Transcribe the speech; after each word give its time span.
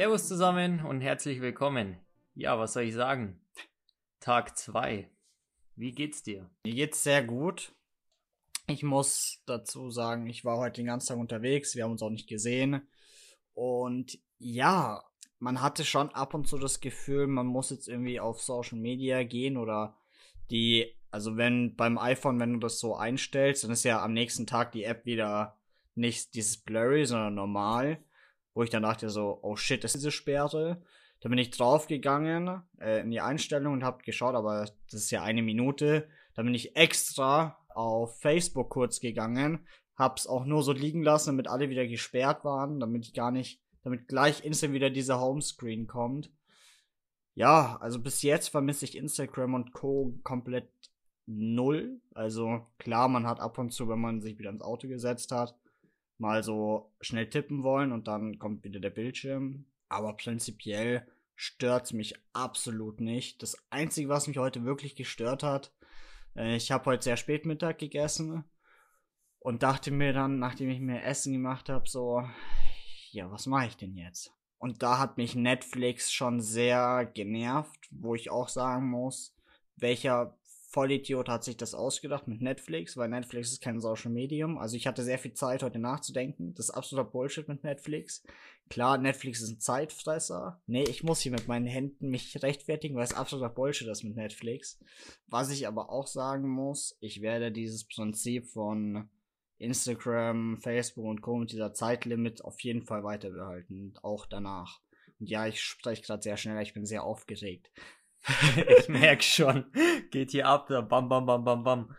Servus 0.00 0.28
zusammen 0.28 0.82
und 0.86 1.02
herzlich 1.02 1.42
willkommen. 1.42 1.98
Ja, 2.34 2.58
was 2.58 2.72
soll 2.72 2.84
ich 2.84 2.94
sagen? 2.94 3.38
Tag 4.18 4.56
2. 4.56 5.10
Wie 5.76 5.92
geht's 5.92 6.22
dir? 6.22 6.48
Mir 6.64 6.72
geht's 6.72 7.02
sehr 7.02 7.22
gut. 7.22 7.74
Ich 8.66 8.82
muss 8.82 9.42
dazu 9.44 9.90
sagen, 9.90 10.26
ich 10.26 10.42
war 10.42 10.56
heute 10.56 10.80
den 10.80 10.86
ganzen 10.86 11.08
Tag 11.08 11.18
unterwegs, 11.18 11.76
wir 11.76 11.84
haben 11.84 11.90
uns 11.90 12.00
auch 12.00 12.08
nicht 12.08 12.30
gesehen. 12.30 12.80
Und 13.52 14.18
ja, 14.38 15.04
man 15.38 15.60
hatte 15.60 15.84
schon 15.84 16.08
ab 16.08 16.32
und 16.32 16.48
zu 16.48 16.56
das 16.56 16.80
Gefühl, 16.80 17.26
man 17.26 17.44
muss 17.44 17.68
jetzt 17.68 17.86
irgendwie 17.86 18.20
auf 18.20 18.40
Social 18.40 18.78
Media 18.78 19.22
gehen 19.22 19.58
oder 19.58 19.98
die, 20.50 20.96
also 21.10 21.36
wenn 21.36 21.76
beim 21.76 21.98
iPhone, 21.98 22.40
wenn 22.40 22.54
du 22.54 22.58
das 22.58 22.80
so 22.80 22.96
einstellst, 22.96 23.64
dann 23.64 23.72
ist 23.72 23.84
ja 23.84 24.02
am 24.02 24.14
nächsten 24.14 24.46
Tag 24.46 24.72
die 24.72 24.84
App 24.84 25.04
wieder 25.04 25.58
nicht 25.94 26.32
dieses 26.32 26.56
Blurry, 26.56 27.04
sondern 27.04 27.34
normal. 27.34 28.02
Wo 28.54 28.62
ich 28.62 28.70
dann 28.70 28.82
dachte 28.82 29.10
so, 29.10 29.38
oh 29.42 29.56
shit, 29.56 29.84
das 29.84 29.94
ist 29.94 30.00
diese 30.00 30.10
Sperre. 30.10 30.82
Da 31.20 31.28
bin 31.28 31.38
ich 31.38 31.50
draufgegangen 31.50 32.62
äh, 32.80 33.00
in 33.00 33.10
die 33.10 33.20
Einstellung 33.20 33.74
und 33.74 33.84
habe 33.84 34.02
geschaut, 34.02 34.34
aber 34.34 34.66
das 34.90 35.00
ist 35.02 35.10
ja 35.10 35.22
eine 35.22 35.42
Minute. 35.42 36.08
Da 36.34 36.42
bin 36.42 36.54
ich 36.54 36.76
extra 36.76 37.58
auf 37.68 38.18
Facebook 38.20 38.70
kurz 38.70 39.00
gegangen, 39.00 39.66
hab's 39.96 40.26
auch 40.26 40.44
nur 40.44 40.62
so 40.62 40.72
liegen 40.72 41.02
lassen, 41.02 41.30
damit 41.30 41.48
alle 41.48 41.70
wieder 41.70 41.86
gesperrt 41.86 42.44
waren, 42.44 42.80
damit 42.80 43.06
ich 43.06 43.14
gar 43.14 43.30
nicht, 43.30 43.60
damit 43.84 44.08
gleich 44.08 44.44
instant 44.44 44.72
wieder 44.72 44.90
dieser 44.90 45.20
Homescreen 45.20 45.86
kommt. 45.86 46.30
Ja, 47.34 47.76
also 47.80 48.00
bis 48.00 48.22
jetzt 48.22 48.48
vermisse 48.48 48.84
ich 48.84 48.96
Instagram 48.96 49.54
und 49.54 49.72
Co. 49.72 50.18
komplett 50.24 50.68
null. 51.26 52.00
Also 52.12 52.66
klar, 52.78 53.08
man 53.08 53.26
hat 53.26 53.40
ab 53.40 53.58
und 53.58 53.72
zu, 53.72 53.88
wenn 53.88 54.00
man 54.00 54.20
sich 54.20 54.38
wieder 54.38 54.50
ins 54.50 54.62
Auto 54.62 54.88
gesetzt 54.88 55.30
hat, 55.32 55.54
mal 56.20 56.42
so 56.42 56.92
schnell 57.00 57.28
tippen 57.28 57.62
wollen 57.62 57.92
und 57.92 58.08
dann 58.08 58.38
kommt 58.38 58.64
wieder 58.64 58.80
der 58.80 58.90
Bildschirm. 58.90 59.66
Aber 59.88 60.16
prinzipiell 60.16 61.06
stört's 61.34 61.92
mich 61.92 62.14
absolut 62.32 63.00
nicht. 63.00 63.42
Das 63.42 63.56
Einzige, 63.70 64.08
was 64.08 64.26
mich 64.28 64.38
heute 64.38 64.64
wirklich 64.64 64.94
gestört 64.94 65.42
hat, 65.42 65.72
äh, 66.36 66.56
ich 66.56 66.70
habe 66.70 66.86
heute 66.86 67.04
sehr 67.04 67.16
spät 67.16 67.46
Mittag 67.46 67.78
gegessen 67.78 68.44
und 69.38 69.62
dachte 69.62 69.90
mir 69.90 70.12
dann, 70.12 70.38
nachdem 70.38 70.70
ich 70.70 70.80
mir 70.80 71.02
Essen 71.02 71.32
gemacht 71.32 71.68
habe, 71.68 71.88
so, 71.88 72.22
ja, 73.10 73.30
was 73.30 73.46
mache 73.46 73.68
ich 73.68 73.76
denn 73.76 73.96
jetzt? 73.96 74.32
Und 74.58 74.82
da 74.82 74.98
hat 74.98 75.16
mich 75.16 75.34
Netflix 75.34 76.12
schon 76.12 76.40
sehr 76.40 77.10
genervt, 77.14 77.88
wo 77.90 78.14
ich 78.14 78.30
auch 78.30 78.48
sagen 78.48 78.90
muss, 78.90 79.34
welcher 79.76 80.38
Vollidiot 80.70 81.28
hat 81.28 81.42
sich 81.42 81.56
das 81.56 81.74
ausgedacht 81.74 82.28
mit 82.28 82.40
Netflix, 82.40 82.96
weil 82.96 83.08
Netflix 83.08 83.50
ist 83.50 83.60
kein 83.60 83.80
Social 83.80 84.12
Medium. 84.12 84.56
Also 84.56 84.76
ich 84.76 84.86
hatte 84.86 85.02
sehr 85.02 85.18
viel 85.18 85.32
Zeit 85.32 85.64
heute 85.64 85.80
nachzudenken. 85.80 86.54
Das 86.54 86.68
ist 86.68 86.74
absoluter 86.74 87.10
Bullshit 87.10 87.48
mit 87.48 87.64
Netflix. 87.64 88.22
Klar, 88.68 88.96
Netflix 88.98 89.40
ist 89.40 89.50
ein 89.50 89.58
Zeitfresser. 89.58 90.62
Nee, 90.66 90.84
ich 90.84 91.02
muss 91.02 91.20
hier 91.20 91.32
mit 91.32 91.48
meinen 91.48 91.66
Händen 91.66 92.08
mich 92.08 92.40
rechtfertigen, 92.40 92.94
weil 92.94 93.02
es 93.02 93.14
absoluter 93.14 93.48
Bullshit 93.48 93.88
ist 93.88 94.04
mit 94.04 94.14
Netflix. 94.14 94.78
Was 95.26 95.50
ich 95.50 95.66
aber 95.66 95.90
auch 95.90 96.06
sagen 96.06 96.48
muss, 96.48 96.96
ich 97.00 97.20
werde 97.20 97.50
dieses 97.50 97.88
Prinzip 97.88 98.46
von 98.46 99.10
Instagram, 99.58 100.58
Facebook 100.58 101.04
und 101.04 101.20
Co. 101.20 101.36
mit 101.36 101.50
dieser 101.50 101.74
Zeitlimit 101.74 102.44
auf 102.44 102.60
jeden 102.60 102.82
Fall 102.82 103.02
weiter 103.02 103.30
behalten, 103.30 103.94
auch 104.02 104.24
danach. 104.24 104.80
Und 105.18 105.28
ja, 105.28 105.48
ich 105.48 105.60
spreche 105.60 106.02
gerade 106.02 106.22
sehr 106.22 106.36
schnell, 106.36 106.62
ich 106.62 106.74
bin 106.74 106.86
sehr 106.86 107.02
aufgeregt. 107.02 107.72
ich 108.78 108.88
merke 108.88 109.22
schon, 109.22 109.64
geht 110.10 110.30
hier 110.32 110.46
ab, 110.46 110.68
bam, 110.68 111.08
bam, 111.08 111.26
bam, 111.26 111.44
bam, 111.44 111.64
bam. 111.64 111.96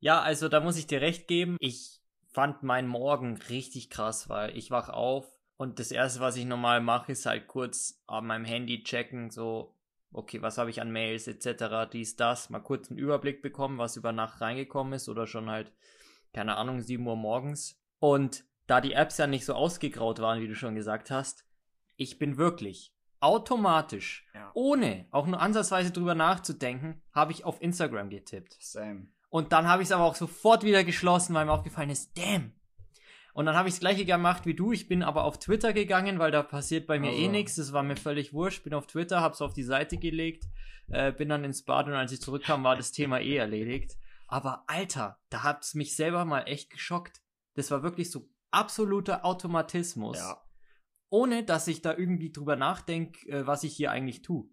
Ja, 0.00 0.20
also 0.20 0.48
da 0.48 0.60
muss 0.60 0.76
ich 0.76 0.86
dir 0.86 1.00
recht 1.00 1.28
geben. 1.28 1.56
Ich 1.60 2.00
fand 2.32 2.62
meinen 2.62 2.88
Morgen 2.88 3.36
richtig 3.48 3.90
krass, 3.90 4.28
weil 4.28 4.56
ich 4.56 4.70
wach 4.70 4.88
auf 4.88 5.26
und 5.56 5.78
das 5.78 5.92
erste, 5.92 6.18
was 6.18 6.36
ich 6.36 6.44
normal 6.44 6.80
mache, 6.80 7.12
ist 7.12 7.24
halt 7.24 7.46
kurz 7.46 8.02
an 8.08 8.26
meinem 8.26 8.44
Handy 8.44 8.82
checken, 8.82 9.30
so, 9.30 9.76
okay, 10.10 10.42
was 10.42 10.58
habe 10.58 10.70
ich 10.70 10.80
an 10.80 10.90
Mails 10.90 11.28
etc., 11.28 11.88
dies, 11.92 12.16
das, 12.16 12.50
mal 12.50 12.58
kurz 12.58 12.90
einen 12.90 12.98
Überblick 12.98 13.42
bekommen, 13.42 13.78
was 13.78 13.96
über 13.96 14.10
Nacht 14.10 14.40
reingekommen 14.40 14.94
ist 14.94 15.08
oder 15.08 15.28
schon 15.28 15.48
halt, 15.48 15.72
keine 16.32 16.56
Ahnung, 16.56 16.80
7 16.80 17.06
Uhr 17.06 17.14
morgens. 17.14 17.80
Und 18.00 18.44
da 18.66 18.80
die 18.80 18.94
Apps 18.94 19.18
ja 19.18 19.28
nicht 19.28 19.44
so 19.44 19.54
ausgegraut 19.54 20.18
waren, 20.18 20.40
wie 20.40 20.48
du 20.48 20.56
schon 20.56 20.74
gesagt 20.74 21.12
hast, 21.12 21.44
ich 21.96 22.18
bin 22.18 22.38
wirklich 22.38 22.92
automatisch, 23.22 24.26
ja. 24.34 24.50
ohne 24.54 25.06
auch 25.10 25.26
nur 25.26 25.40
ansatzweise 25.40 25.92
drüber 25.92 26.14
nachzudenken, 26.14 27.00
habe 27.12 27.32
ich 27.32 27.44
auf 27.44 27.62
Instagram 27.62 28.10
getippt. 28.10 28.56
Same. 28.60 29.06
Und 29.30 29.52
dann 29.52 29.68
habe 29.68 29.82
ich 29.82 29.88
es 29.88 29.92
aber 29.92 30.04
auch 30.04 30.14
sofort 30.14 30.64
wieder 30.64 30.84
geschlossen, 30.84 31.34
weil 31.34 31.46
mir 31.46 31.52
aufgefallen 31.52 31.90
ist, 31.90 32.16
damn. 32.18 32.52
Und 33.32 33.46
dann 33.46 33.56
habe 33.56 33.68
ich 33.68 33.74
das 33.74 33.80
gleiche 33.80 34.04
gemacht 34.04 34.44
wie 34.44 34.52
du. 34.52 34.72
Ich 34.72 34.88
bin 34.88 35.02
aber 35.02 35.24
auf 35.24 35.38
Twitter 35.38 35.72
gegangen, 35.72 36.18
weil 36.18 36.30
da 36.30 36.42
passiert 36.42 36.86
bei 36.86 36.98
mir 36.98 37.12
eh 37.12 37.14
also. 37.14 37.22
eh 37.22 37.28
nichts. 37.28 37.54
Das 37.54 37.72
war 37.72 37.82
mir 37.82 37.96
völlig 37.96 38.34
wurscht. 38.34 38.62
Bin 38.62 38.74
auf 38.74 38.86
Twitter, 38.86 39.22
habe 39.22 39.32
es 39.32 39.40
auf 39.40 39.54
die 39.54 39.62
Seite 39.62 39.96
gelegt, 39.96 40.44
äh, 40.88 41.12
bin 41.12 41.30
dann 41.30 41.44
ins 41.44 41.64
Bad 41.64 41.86
und 41.86 41.94
als 41.94 42.12
ich 42.12 42.20
zurückkam, 42.20 42.62
war 42.62 42.76
das 42.76 42.92
Thema 42.92 43.20
eh 43.20 43.36
erledigt. 43.36 43.96
Aber 44.26 44.64
Alter, 44.66 45.18
da 45.30 45.44
hat 45.44 45.64
es 45.64 45.74
mich 45.74 45.96
selber 45.96 46.26
mal 46.26 46.42
echt 46.42 46.68
geschockt. 46.70 47.22
Das 47.54 47.70
war 47.70 47.82
wirklich 47.82 48.10
so 48.10 48.28
absoluter 48.50 49.24
Automatismus. 49.24 50.18
Ja 50.18 50.41
ohne 51.12 51.44
dass 51.44 51.68
ich 51.68 51.82
da 51.82 51.96
irgendwie 51.96 52.32
drüber 52.32 52.56
nachdenke, 52.56 53.28
äh, 53.28 53.46
was 53.46 53.64
ich 53.64 53.76
hier 53.76 53.90
eigentlich 53.90 54.22
tue. 54.22 54.48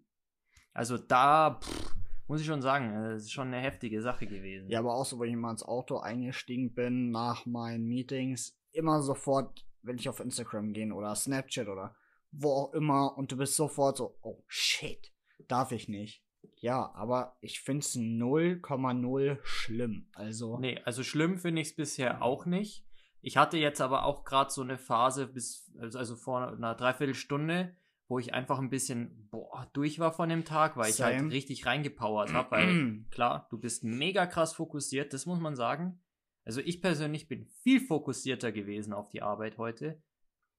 Also 0.74 0.98
da 0.98 1.58
pff, 1.58 1.94
muss 2.28 2.42
ich 2.42 2.46
schon 2.46 2.60
sagen, 2.60 2.92
äh, 2.92 3.14
das 3.14 3.22
ist 3.22 3.32
schon 3.32 3.48
eine 3.48 3.62
heftige 3.62 4.02
Sache 4.02 4.26
gewesen. 4.26 4.68
Ja, 4.68 4.80
aber 4.80 4.94
auch 4.94 5.06
so, 5.06 5.18
wenn 5.18 5.30
ich 5.30 5.36
mal 5.36 5.52
ins 5.52 5.62
Auto 5.62 5.98
eingestiegen 5.98 6.74
bin 6.74 7.10
nach 7.10 7.46
meinen 7.46 7.86
Meetings, 7.86 8.60
immer 8.72 9.00
sofort, 9.00 9.64
wenn 9.82 9.96
ich 9.96 10.10
auf 10.10 10.20
Instagram 10.20 10.74
gehe 10.74 10.92
oder 10.92 11.14
Snapchat 11.14 11.66
oder 11.66 11.96
wo 12.30 12.50
auch 12.50 12.74
immer 12.74 13.16
und 13.16 13.32
du 13.32 13.38
bist 13.38 13.56
sofort 13.56 13.96
so, 13.96 14.18
oh 14.20 14.44
shit, 14.46 15.12
darf 15.48 15.72
ich 15.72 15.88
nicht. 15.88 16.22
Ja, 16.56 16.92
aber 16.94 17.38
ich 17.40 17.60
finde 17.60 17.80
es 17.80 17.96
0,0 17.96 19.38
schlimm. 19.42 20.10
Also. 20.12 20.58
Nee, 20.58 20.78
also 20.84 21.02
schlimm 21.02 21.38
finde 21.38 21.62
ich 21.62 21.68
es 21.68 21.76
bisher 21.76 22.22
auch 22.22 22.44
nicht. 22.44 22.84
Ich 23.22 23.36
hatte 23.36 23.58
jetzt 23.58 23.80
aber 23.80 24.04
auch 24.04 24.24
gerade 24.24 24.50
so 24.50 24.62
eine 24.62 24.78
Phase 24.78 25.26
bis, 25.26 25.70
also, 25.78 25.98
also 25.98 26.16
vor 26.16 26.52
einer 26.52 26.74
Dreiviertelstunde, 26.74 27.76
wo 28.08 28.18
ich 28.18 28.34
einfach 28.34 28.58
ein 28.58 28.70
bisschen 28.70 29.28
boah, 29.30 29.68
durch 29.72 29.98
war 29.98 30.12
von 30.12 30.28
dem 30.28 30.44
Tag, 30.44 30.76
weil 30.76 30.92
Same. 30.92 31.12
ich 31.12 31.20
halt 31.20 31.32
richtig 31.32 31.66
reingepowert 31.66 32.32
habe. 32.32 32.50
Weil 32.50 33.04
klar, 33.10 33.46
du 33.50 33.58
bist 33.58 33.84
mega 33.84 34.26
krass 34.26 34.54
fokussiert, 34.54 35.12
das 35.12 35.26
muss 35.26 35.38
man 35.38 35.54
sagen. 35.54 36.00
Also 36.44 36.60
ich 36.60 36.80
persönlich 36.80 37.28
bin 37.28 37.46
viel 37.62 37.80
fokussierter 37.80 38.50
gewesen 38.50 38.92
auf 38.92 39.10
die 39.10 39.22
Arbeit 39.22 39.58
heute, 39.58 40.02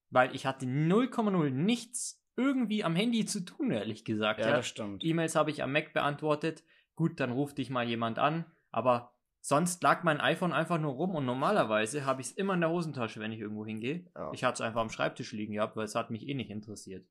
weil 0.09 0.33
ich 0.35 0.45
hatte 0.45 0.65
0,0 0.65 1.49
nichts 1.49 2.23
irgendwie 2.37 2.83
am 2.83 2.95
Handy 2.95 3.25
zu 3.25 3.43
tun, 3.43 3.71
ehrlich 3.71 4.05
gesagt. 4.05 4.39
Ja, 4.39 4.49
ja. 4.49 4.55
das 4.57 4.67
stimmt. 4.67 5.03
E-Mails 5.03 5.35
habe 5.35 5.51
ich 5.51 5.63
am 5.63 5.71
Mac 5.71 5.93
beantwortet. 5.93 6.63
Gut, 6.95 7.19
dann 7.19 7.31
ruft 7.31 7.57
dich 7.57 7.69
mal 7.69 7.87
jemand 7.87 8.19
an, 8.19 8.45
aber 8.69 9.13
Sonst 9.41 9.81
lag 9.81 10.03
mein 10.03 10.21
iPhone 10.21 10.53
einfach 10.53 10.79
nur 10.79 10.93
rum 10.93 11.15
und 11.15 11.25
normalerweise 11.25 12.05
habe 12.05 12.21
ich 12.21 12.27
es 12.27 12.33
immer 12.33 12.53
in 12.53 12.61
der 12.61 12.69
Hosentasche, 12.69 13.19
wenn 13.19 13.31
ich 13.31 13.39
irgendwo 13.39 13.65
hingehe. 13.65 14.05
Ja. 14.15 14.31
Ich 14.33 14.43
hatte 14.43 14.61
es 14.61 14.61
einfach 14.61 14.81
am 14.81 14.91
Schreibtisch 14.91 15.31
liegen 15.31 15.53
gehabt, 15.53 15.75
weil 15.75 15.85
es 15.85 15.95
hat 15.95 16.11
mich 16.11 16.27
eh 16.27 16.35
nicht 16.35 16.51
interessiert. 16.51 17.07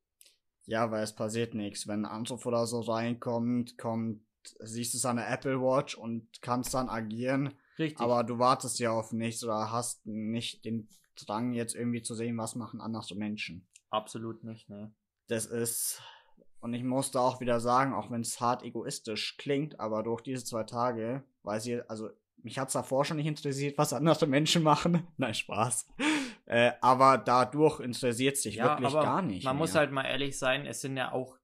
Ja, 0.67 0.93
weil 0.93 1.03
es 1.03 1.15
passiert 1.15 1.55
nichts. 1.55 1.89
Wenn 1.89 2.05
ein 2.05 2.13
Anruf 2.13 2.47
oder 2.47 2.67
so 2.67 2.81
reinkommt, 2.81 3.77
kommt, 3.79 4.23
siehst 4.61 4.95
du 4.95 4.99
es 4.99 5.05
an 5.05 5.17
der 5.17 5.29
Apple 5.29 5.61
Watch 5.61 5.97
und 5.97 6.41
kannst 6.41 6.73
dann 6.73 6.89
agieren. 6.89 7.55
Richtig. 7.79 8.01
Aber 8.01 8.23
du 8.23 8.39
wartest 8.39 8.79
ja 8.79 8.93
auf 8.93 9.13
nichts 9.13 9.43
oder 9.43 9.73
hast 9.73 10.07
nicht 10.07 10.65
den 10.65 10.89
Drang, 11.17 11.53
jetzt 11.53 11.75
irgendwie 11.75 12.03
zu 12.03 12.15
sehen, 12.15 12.39
was 12.39 12.55
machen 12.55 12.81
andere 12.81 13.17
Menschen. 13.17 13.67
Absolut 13.91 14.45
nicht, 14.45 14.69
ne. 14.69 14.95
Das 15.27 15.47
ist, 15.47 16.01
und 16.61 16.75
ich 16.75 16.85
musste 16.85 17.21
auch 17.21 17.41
wieder 17.41 17.61
sagen, 17.61 17.93
auch 17.93 18.11
wenn 18.11 18.21
es 18.21 18.41
hart 18.41 18.63
egoistisch 18.63 19.37
klingt, 19.37 19.81
aber 19.81 20.03
durch 20.03 20.21
diese 20.23 20.45
zwei 20.45 20.65
Tage, 20.65 21.25
weiß 21.43 21.67
ich, 21.67 21.91
also 21.91 22.11
mich 22.43 22.59
hat's 22.59 22.73
davor 22.73 23.05
schon 23.05 23.17
nicht 23.17 23.27
interessiert, 23.27 23.79
was 23.79 23.93
andere 23.93 24.27
Menschen 24.27 24.63
machen. 24.63 25.07
Nein, 25.17 25.35
Spaß. 25.35 25.87
Äh, 26.47 26.73
aber 26.81 27.19
dadurch 27.19 27.81
interessiert 27.81 28.37
sich 28.37 28.57
ja, 28.57 28.71
wirklich 28.71 28.93
gar 28.93 29.23
nicht. 29.23 29.45
Man 29.45 29.57
mehr. 29.57 29.61
muss 29.61 29.75
halt 29.75 29.93
mal 29.93 30.05
ehrlich 30.05 30.39
sein, 30.39 30.67
es 30.67 30.81
sind 30.81 30.97
ja 30.97 31.13
auch 31.13 31.37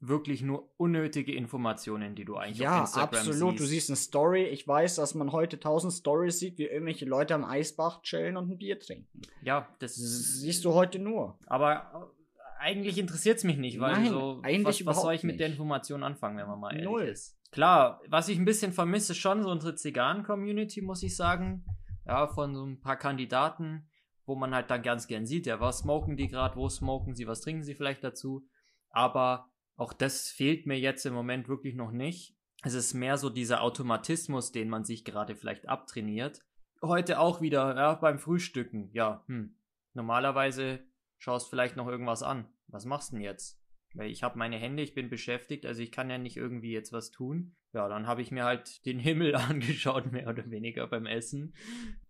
wirklich 0.00 0.42
nur 0.42 0.70
unnötige 0.78 1.34
Informationen, 1.34 2.14
die 2.14 2.24
du 2.24 2.36
eigentlich 2.36 2.58
ja, 2.58 2.82
auf 2.82 2.88
Instagram 2.88 3.08
siehst. 3.12 3.26
Ja, 3.26 3.30
absolut. 3.32 3.60
Du 3.60 3.66
siehst 3.66 3.90
eine 3.90 3.96
Story. 3.96 4.44
Ich 4.44 4.66
weiß, 4.66 4.96
dass 4.96 5.14
man 5.14 5.30
heute 5.32 5.60
tausend 5.60 5.92
Stories 5.92 6.38
sieht, 6.38 6.58
wie 6.58 6.64
irgendwelche 6.64 7.04
Leute 7.04 7.34
am 7.34 7.44
Eisbach 7.44 8.02
chillen 8.02 8.36
und 8.36 8.50
ein 8.50 8.58
Bier 8.58 8.80
trinken. 8.80 9.20
Ja, 9.42 9.68
das 9.78 9.94
siehst 9.96 10.64
du 10.64 10.72
heute 10.72 10.98
nur. 10.98 11.38
Aber 11.46 12.12
äh, 12.20 12.62
eigentlich 12.64 12.98
interessiert 12.98 13.38
es 13.38 13.44
mich 13.44 13.58
nicht, 13.58 13.78
weil 13.78 13.92
Nein, 13.92 14.08
so, 14.08 14.40
was, 14.42 14.86
was 14.86 15.02
soll 15.02 15.14
ich 15.14 15.22
mit 15.22 15.34
nicht. 15.34 15.40
der 15.40 15.48
Information 15.48 16.02
anfangen, 16.02 16.38
wenn 16.38 16.48
man 16.48 16.58
mal 16.58 16.70
ehrlich 16.70 16.84
Null. 16.84 17.02
ist? 17.02 17.39
Klar, 17.50 18.00
was 18.08 18.28
ich 18.28 18.38
ein 18.38 18.44
bisschen 18.44 18.72
vermisse, 18.72 19.14
schon 19.14 19.42
so 19.42 19.50
unsere 19.50 19.74
Zigarren-Community, 19.74 20.82
muss 20.82 21.02
ich 21.02 21.16
sagen. 21.16 21.64
Ja, 22.06 22.28
von 22.28 22.54
so 22.54 22.64
ein 22.64 22.80
paar 22.80 22.96
Kandidaten, 22.96 23.88
wo 24.24 24.36
man 24.36 24.54
halt 24.54 24.70
dann 24.70 24.82
ganz 24.82 25.06
gern 25.06 25.26
sieht, 25.26 25.46
ja, 25.46 25.60
was 25.60 25.78
smoken 25.78 26.16
die 26.16 26.28
gerade, 26.28 26.56
wo 26.56 26.68
smoken 26.68 27.14
sie, 27.14 27.26
was 27.26 27.40
trinken 27.40 27.62
sie 27.62 27.74
vielleicht 27.74 28.04
dazu. 28.04 28.46
Aber 28.90 29.50
auch 29.76 29.92
das 29.92 30.28
fehlt 30.28 30.66
mir 30.66 30.78
jetzt 30.78 31.04
im 31.06 31.14
Moment 31.14 31.48
wirklich 31.48 31.74
noch 31.74 31.90
nicht. 31.90 32.36
Es 32.62 32.74
ist 32.74 32.94
mehr 32.94 33.16
so 33.16 33.30
dieser 33.30 33.62
Automatismus, 33.62 34.52
den 34.52 34.68
man 34.68 34.84
sich 34.84 35.04
gerade 35.04 35.34
vielleicht 35.34 35.68
abtrainiert. 35.68 36.40
Heute 36.82 37.18
auch 37.18 37.40
wieder, 37.40 37.74
ja, 37.76 37.94
beim 37.94 38.18
Frühstücken, 38.18 38.90
ja, 38.92 39.24
hm. 39.26 39.56
Normalerweise 39.92 40.80
schaust 41.18 41.50
vielleicht 41.50 41.76
noch 41.76 41.88
irgendwas 41.88 42.22
an. 42.22 42.48
Was 42.68 42.84
machst 42.84 43.10
du 43.10 43.16
denn 43.16 43.24
jetzt? 43.24 43.59
Weil 43.94 44.10
ich 44.10 44.22
habe 44.22 44.38
meine 44.38 44.56
Hände, 44.56 44.82
ich 44.82 44.94
bin 44.94 45.10
beschäftigt, 45.10 45.66
also 45.66 45.82
ich 45.82 45.90
kann 45.90 46.10
ja 46.10 46.18
nicht 46.18 46.36
irgendwie 46.36 46.72
jetzt 46.72 46.92
was 46.92 47.10
tun. 47.10 47.56
Ja, 47.72 47.88
dann 47.88 48.06
habe 48.06 48.22
ich 48.22 48.30
mir 48.30 48.44
halt 48.44 48.84
den 48.86 48.98
Himmel 48.98 49.34
angeschaut, 49.36 50.12
mehr 50.12 50.28
oder 50.28 50.50
weniger 50.50 50.86
beim 50.86 51.06
Essen. 51.06 51.54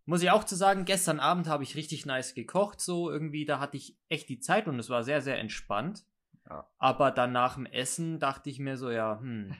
Muss 0.05 0.23
ich 0.23 0.31
auch 0.31 0.45
zu 0.45 0.57
sagen, 0.57 0.85
gestern 0.85 1.21
Abend 1.21 1.47
habe 1.47 1.63
ich 1.63 1.77
richtig 1.77 2.07
nice 2.07 2.35
gekocht, 2.35 2.81
so 2.81 3.11
irgendwie, 3.11 3.45
da 3.45 3.61
hatte 3.61 3.77
ich 3.77 3.97
echt 4.09 4.29
die 4.29 4.41
Zeit 4.41 4.69
und 4.69 4.79
es 4.79 4.91
war 4.91 5.05
sehr, 5.05 5.23
sehr 5.23 5.39
entspannt. 5.39 6.05
Ja. 6.49 6.69
Aber 6.79 7.11
dann 7.11 7.33
nach 7.33 7.55
dem 7.55 7.67
Essen 7.67 8.19
dachte 8.19 8.51
ich 8.51 8.59
mir 8.59 8.77
so, 8.77 8.91
ja, 8.91 9.21
hm, 9.21 9.55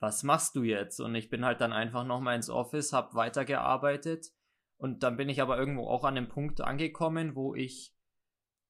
was 0.00 0.22
machst 0.22 0.56
du 0.56 0.62
jetzt? 0.62 1.00
Und 1.00 1.14
ich 1.14 1.30
bin 1.30 1.44
halt 1.44 1.60
dann 1.60 1.72
einfach 1.72 2.04
nochmal 2.04 2.36
ins 2.36 2.50
Office, 2.50 2.92
habe 2.92 3.14
weitergearbeitet 3.14 4.32
und 4.76 5.02
dann 5.02 5.16
bin 5.16 5.28
ich 5.28 5.40
aber 5.40 5.58
irgendwo 5.58 5.86
auch 5.88 6.04
an 6.04 6.14
dem 6.14 6.28
Punkt 6.28 6.60
angekommen, 6.60 7.34
wo 7.34 7.54
ich 7.54 7.93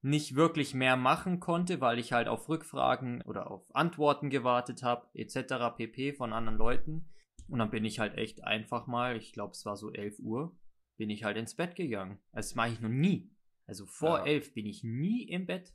nicht 0.05 0.37
wirklich 0.37 0.75
mehr 0.75 0.97
machen 0.97 1.41
konnte, 1.41 1.81
weil 1.81 1.99
ich 1.99 2.13
halt 2.13 2.29
auf 2.29 2.49
Rückfragen 2.49 3.23
oder 3.23 3.51
auf 3.51 3.75
Antworten 3.75 4.29
gewartet 4.29 4.83
habe, 4.83 5.09
etc. 5.15 5.77
pp. 5.77 6.13
von 6.13 6.35
anderen 6.35 6.59
Leuten. 6.59 7.09
Und 7.49 7.59
dann 7.59 7.71
bin 7.71 7.87
ich 7.87 7.99
halt 7.99 8.17
echt 8.17 8.45
einfach 8.45 8.87
mal, 8.87 9.17
ich 9.17 9.33
glaube 9.33 9.53
es 9.53 9.65
war 9.65 9.77
so 9.77 9.91
11 9.91 10.19
Uhr, 10.19 10.55
bin 10.99 11.09
ich 11.09 11.25
halt 11.25 11.39
ins 11.39 11.55
Bett 11.55 11.75
gegangen. 11.75 12.19
Das 12.33 12.55
mache 12.55 12.71
ich 12.71 12.81
noch 12.81 12.91
nie. 12.91 13.31
Also 13.67 13.87
vor 13.87 14.19
ja. 14.19 14.27
11 14.27 14.53
bin 14.53 14.67
ich 14.67 14.85
nie 14.85 15.23
im 15.23 15.47
Bett. 15.47 15.75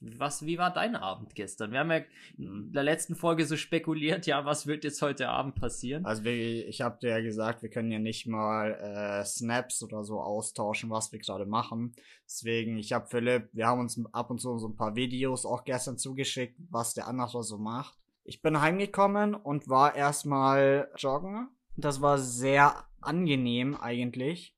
Was, 0.00 0.44
wie 0.44 0.58
war 0.58 0.72
dein 0.72 0.96
Abend 0.96 1.34
gestern? 1.34 1.70
Wir 1.70 1.80
haben 1.80 1.90
ja 1.92 2.00
in 2.36 2.72
der 2.72 2.82
letzten 2.82 3.14
Folge 3.14 3.46
so 3.46 3.56
spekuliert, 3.56 4.26
ja, 4.26 4.44
was 4.44 4.66
wird 4.66 4.82
jetzt 4.82 5.00
heute 5.00 5.28
Abend 5.28 5.54
passieren? 5.54 6.04
Also 6.04 6.24
wir, 6.24 6.66
ich 6.66 6.80
habe 6.80 6.98
dir 7.00 7.10
ja 7.10 7.20
gesagt, 7.20 7.62
wir 7.62 7.70
können 7.70 7.92
ja 7.92 8.00
nicht 8.00 8.26
mal 8.26 8.72
äh, 8.72 9.24
Snaps 9.24 9.82
oder 9.82 10.02
so 10.02 10.20
austauschen, 10.20 10.90
was 10.90 11.12
wir 11.12 11.20
gerade 11.20 11.46
machen. 11.46 11.94
Deswegen, 12.24 12.78
ich 12.78 12.92
habe 12.92 13.06
Philipp, 13.06 13.50
wir 13.52 13.66
haben 13.66 13.80
uns 13.80 14.00
ab 14.12 14.30
und 14.30 14.40
zu 14.40 14.58
so 14.58 14.68
ein 14.68 14.76
paar 14.76 14.96
Videos 14.96 15.46
auch 15.46 15.64
gestern 15.64 15.98
zugeschickt, 15.98 16.58
was 16.68 16.94
der 16.94 17.06
andere 17.06 17.44
so 17.44 17.58
macht. 17.58 17.96
Ich 18.24 18.42
bin 18.42 18.60
heimgekommen 18.60 19.34
und 19.34 19.68
war 19.68 19.94
erstmal 19.94 20.90
joggen. 20.96 21.48
Das 21.76 22.00
war 22.00 22.18
sehr 22.18 22.84
angenehm 23.00 23.76
eigentlich 23.76 24.56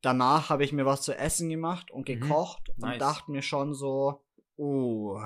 danach 0.00 0.50
habe 0.50 0.64
ich 0.64 0.72
mir 0.72 0.86
was 0.86 1.02
zu 1.02 1.16
essen 1.16 1.48
gemacht 1.48 1.90
und 1.90 2.08
mhm. 2.08 2.20
gekocht 2.20 2.68
mhm. 2.68 2.82
nice. 2.82 2.92
und 2.94 3.00
dachte 3.00 3.30
mir 3.30 3.42
schon 3.42 3.74
so, 3.74 4.24
oh, 4.56 5.20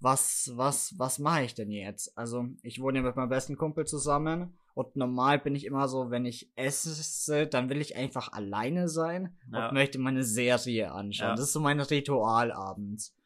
was, 0.00 0.52
was, 0.54 0.98
was 0.98 1.18
mache 1.18 1.44
ich 1.44 1.54
denn 1.54 1.70
jetzt? 1.70 2.16
Also, 2.16 2.46
ich 2.62 2.80
wohne 2.80 2.98
ja 2.98 3.04
mit 3.04 3.16
meinem 3.16 3.30
besten 3.30 3.56
Kumpel 3.56 3.86
zusammen 3.86 4.58
und 4.74 4.96
normal 4.96 5.38
bin 5.38 5.54
ich 5.54 5.64
immer 5.64 5.88
so, 5.88 6.10
wenn 6.10 6.26
ich 6.26 6.50
esse, 6.56 7.46
dann 7.46 7.70
will 7.70 7.80
ich 7.80 7.96
einfach 7.96 8.32
alleine 8.32 8.88
sein 8.88 9.36
ja. 9.52 9.68
und 9.68 9.74
möchte 9.74 9.98
meine 9.98 10.24
Serie 10.24 10.92
anschauen. 10.92 11.28
Ja. 11.30 11.34
Das 11.36 11.46
ist 11.46 11.52
so 11.52 11.60
mein 11.60 11.80
Ritual 11.80 12.52
abends. 12.52 13.16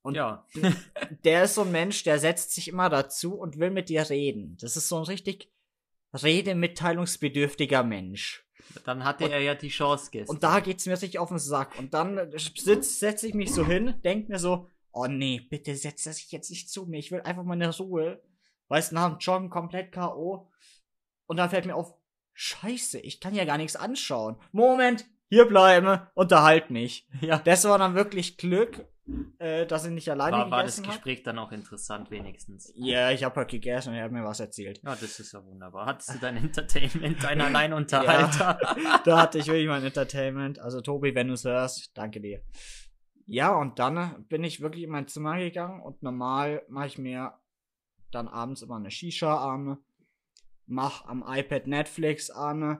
Und 0.00 0.16
ja. 0.16 0.46
der 1.24 1.44
ist 1.44 1.54
so 1.54 1.62
ein 1.62 1.72
Mensch, 1.72 2.02
der 2.02 2.18
setzt 2.18 2.52
sich 2.52 2.68
immer 2.68 2.88
dazu 2.88 3.34
und 3.34 3.58
will 3.58 3.70
mit 3.70 3.88
dir 3.88 4.08
reden. 4.08 4.56
Das 4.60 4.76
ist 4.76 4.88
so 4.88 4.96
ein 4.96 5.04
richtig 5.04 5.52
redemitteilungsbedürftiger 6.14 7.84
Mensch. 7.84 8.46
Dann 8.84 9.04
hatte 9.04 9.24
und, 9.24 9.30
er 9.30 9.40
ja 9.40 9.54
die 9.54 9.68
Chance 9.68 10.10
gestern. 10.10 10.36
Und 10.36 10.42
da 10.42 10.60
geht's 10.60 10.86
mir 10.86 10.92
richtig 10.92 11.18
auf 11.18 11.28
den 11.28 11.38
Sack. 11.38 11.78
Und 11.78 11.94
dann 11.94 12.30
setze 12.36 13.26
ich 13.26 13.34
mich 13.34 13.52
so 13.52 13.66
hin, 13.66 13.94
denk 14.04 14.28
mir 14.28 14.38
so, 14.38 14.68
oh 14.92 15.06
nee, 15.06 15.40
bitte 15.40 15.74
setz 15.74 16.04
das 16.04 16.30
jetzt 16.30 16.50
nicht 16.50 16.70
zu 16.70 16.86
mir. 16.86 16.98
Ich 16.98 17.10
will 17.10 17.22
einfach 17.22 17.44
mal 17.44 17.54
eine 17.54 17.76
Ruhe. 17.76 18.22
Weißt 18.68 18.92
du, 18.92 18.94
nach 18.94 19.08
dem 19.10 19.18
Joggen 19.18 19.50
komplett 19.50 19.92
K.O. 19.92 20.50
Und 21.26 21.36
dann 21.36 21.50
fällt 21.50 21.66
mir 21.66 21.74
auf, 21.74 21.94
scheiße, 22.34 22.98
ich 23.00 23.20
kann 23.20 23.34
ja 23.34 23.44
gar 23.44 23.58
nichts 23.58 23.76
anschauen. 23.76 24.36
Moment, 24.52 25.06
hier 25.28 25.46
bleiben, 25.46 26.00
unterhalt 26.14 26.70
mich. 26.70 27.08
Ja. 27.20 27.38
Das 27.38 27.64
war 27.64 27.78
dann 27.78 27.94
wirklich 27.94 28.36
Glück 28.36 28.86
äh, 29.38 29.66
dass 29.66 29.84
ich 29.84 29.90
nicht 29.90 30.08
alleine 30.10 30.36
war, 30.36 30.50
war 30.50 30.62
das 30.62 30.82
Gespräch 30.82 31.18
hab. 31.18 31.24
dann 31.24 31.38
auch 31.38 31.50
interessant 31.50 32.10
wenigstens? 32.10 32.72
Ja, 32.76 33.10
ich 33.10 33.24
habe 33.24 33.34
halt 33.36 33.50
gegessen 33.50 33.90
und 33.90 33.96
er 33.96 34.04
hat 34.04 34.12
mir 34.12 34.24
was 34.24 34.38
erzählt. 34.38 34.80
Ja, 34.84 34.90
das 34.90 35.18
ist 35.18 35.32
ja 35.32 35.44
wunderbar. 35.44 35.86
Hattest 35.86 36.14
du 36.14 36.18
dein 36.18 36.36
Entertainment, 36.36 37.22
dein 37.22 37.40
Alleinunterhalter? 37.40 38.58
ja, 38.82 38.98
da 39.04 39.20
hatte 39.20 39.38
ich 39.38 39.46
wirklich 39.48 39.66
mein 39.66 39.84
Entertainment. 39.84 40.60
Also 40.60 40.80
Tobi, 40.80 41.14
wenn 41.14 41.28
du 41.28 41.34
es 41.34 41.44
hörst, 41.44 41.96
danke 41.96 42.20
dir. 42.20 42.42
Ja, 43.26 43.56
und 43.56 43.78
dann 43.78 44.24
bin 44.28 44.44
ich 44.44 44.60
wirklich 44.60 44.84
in 44.84 44.90
mein 44.90 45.08
Zimmer 45.08 45.38
gegangen 45.38 45.80
und 45.80 46.02
normal 46.02 46.64
mache 46.68 46.86
ich 46.86 46.98
mir 46.98 47.34
dann 48.10 48.28
abends 48.28 48.62
immer 48.62 48.76
eine 48.76 48.90
Shisha 48.90 49.52
an, 49.52 49.78
mach 50.66 51.06
am 51.06 51.24
iPad 51.26 51.66
Netflix 51.66 52.30
an 52.30 52.78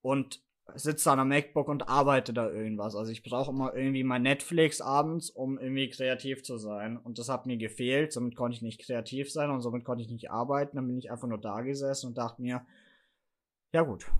und 0.00 0.42
sitze 0.76 1.10
an 1.10 1.20
einem 1.20 1.28
MacBook 1.28 1.68
und 1.68 1.88
arbeite 1.88 2.32
da 2.32 2.50
irgendwas. 2.50 2.94
Also 2.94 3.12
ich 3.12 3.22
brauche 3.22 3.50
immer 3.50 3.74
irgendwie 3.74 4.04
mein 4.04 4.22
Netflix 4.22 4.80
abends, 4.80 5.30
um 5.30 5.58
irgendwie 5.58 5.88
kreativ 5.88 6.42
zu 6.42 6.58
sein. 6.58 6.96
Und 6.96 7.18
das 7.18 7.28
hat 7.28 7.46
mir 7.46 7.56
gefehlt. 7.56 8.12
Somit 8.12 8.36
konnte 8.36 8.56
ich 8.56 8.62
nicht 8.62 8.80
kreativ 8.80 9.30
sein 9.30 9.50
und 9.50 9.60
somit 9.60 9.84
konnte 9.84 10.02
ich 10.02 10.10
nicht 10.10 10.30
arbeiten. 10.30 10.76
Dann 10.76 10.86
bin 10.86 10.98
ich 10.98 11.10
einfach 11.10 11.28
nur 11.28 11.40
da 11.40 11.60
gesessen 11.62 12.08
und 12.08 12.18
dachte 12.18 12.42
mir, 12.42 12.64
ja 13.72 13.82
gut, 13.82 14.10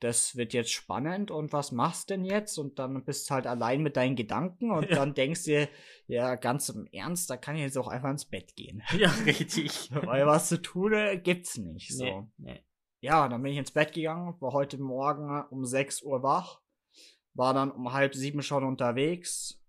das 0.00 0.36
wird 0.36 0.52
jetzt 0.52 0.70
spannend 0.70 1.30
und 1.30 1.52
was 1.52 1.72
machst 1.72 2.10
denn 2.10 2.24
jetzt? 2.24 2.56
Und 2.58 2.78
dann 2.78 3.04
bist 3.04 3.28
du 3.28 3.34
halt 3.34 3.46
allein 3.46 3.82
mit 3.82 3.96
deinen 3.96 4.16
Gedanken 4.16 4.70
und 4.70 4.88
ja. 4.88 4.96
dann 4.96 5.14
denkst 5.14 5.44
du 5.44 5.50
dir, 5.50 5.68
ja, 6.06 6.36
ganz 6.36 6.68
im 6.68 6.86
Ernst, 6.92 7.28
da 7.30 7.36
kann 7.36 7.56
ich 7.56 7.62
jetzt 7.62 7.76
auch 7.76 7.88
einfach 7.88 8.10
ins 8.10 8.24
Bett 8.24 8.54
gehen. 8.56 8.82
Ja, 8.96 9.10
richtig. 9.26 9.90
Weil 10.06 10.26
was 10.26 10.48
zu 10.48 10.62
tun 10.62 10.92
äh, 10.92 11.18
gibt's 11.18 11.58
nicht. 11.58 11.96
So. 11.96 12.04
Nee, 12.04 12.22
nee 12.38 12.62
ja, 13.00 13.28
dann 13.28 13.42
bin 13.42 13.52
ich 13.52 13.58
ins 13.58 13.70
Bett 13.70 13.92
gegangen, 13.92 14.34
war 14.40 14.52
heute 14.52 14.78
Morgen 14.78 15.44
um 15.50 15.64
6 15.64 16.02
Uhr 16.02 16.22
wach, 16.22 16.60
war 17.34 17.54
dann 17.54 17.70
um 17.70 17.92
halb 17.92 18.14
sieben 18.14 18.42
schon 18.42 18.64
unterwegs 18.64 19.62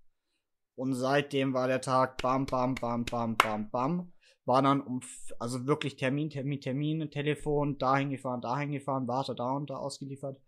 und 0.75 0.93
seitdem 0.93 1.53
war 1.53 1.67
der 1.67 1.81
Tag 1.81 2.21
bam, 2.21 2.45
bam, 2.45 2.75
bam, 2.75 3.05
bam, 3.05 3.35
bam, 3.35 3.69
bam. 3.69 4.13
War 4.45 4.61
dann 4.61 4.81
um, 4.81 5.01
also 5.37 5.67
wirklich 5.67 5.97
Termin, 5.97 6.29
Termin, 6.29 6.61
Termin, 6.61 7.11
Telefon, 7.11 7.77
dahin 7.77 8.09
gefahren, 8.09 8.41
dahin 8.41 8.71
gefahren, 8.71 9.07
warte 9.07 9.35
da 9.35 9.51
und 9.51 9.69
da 9.69 9.75
ausgeliefert. 9.75 10.41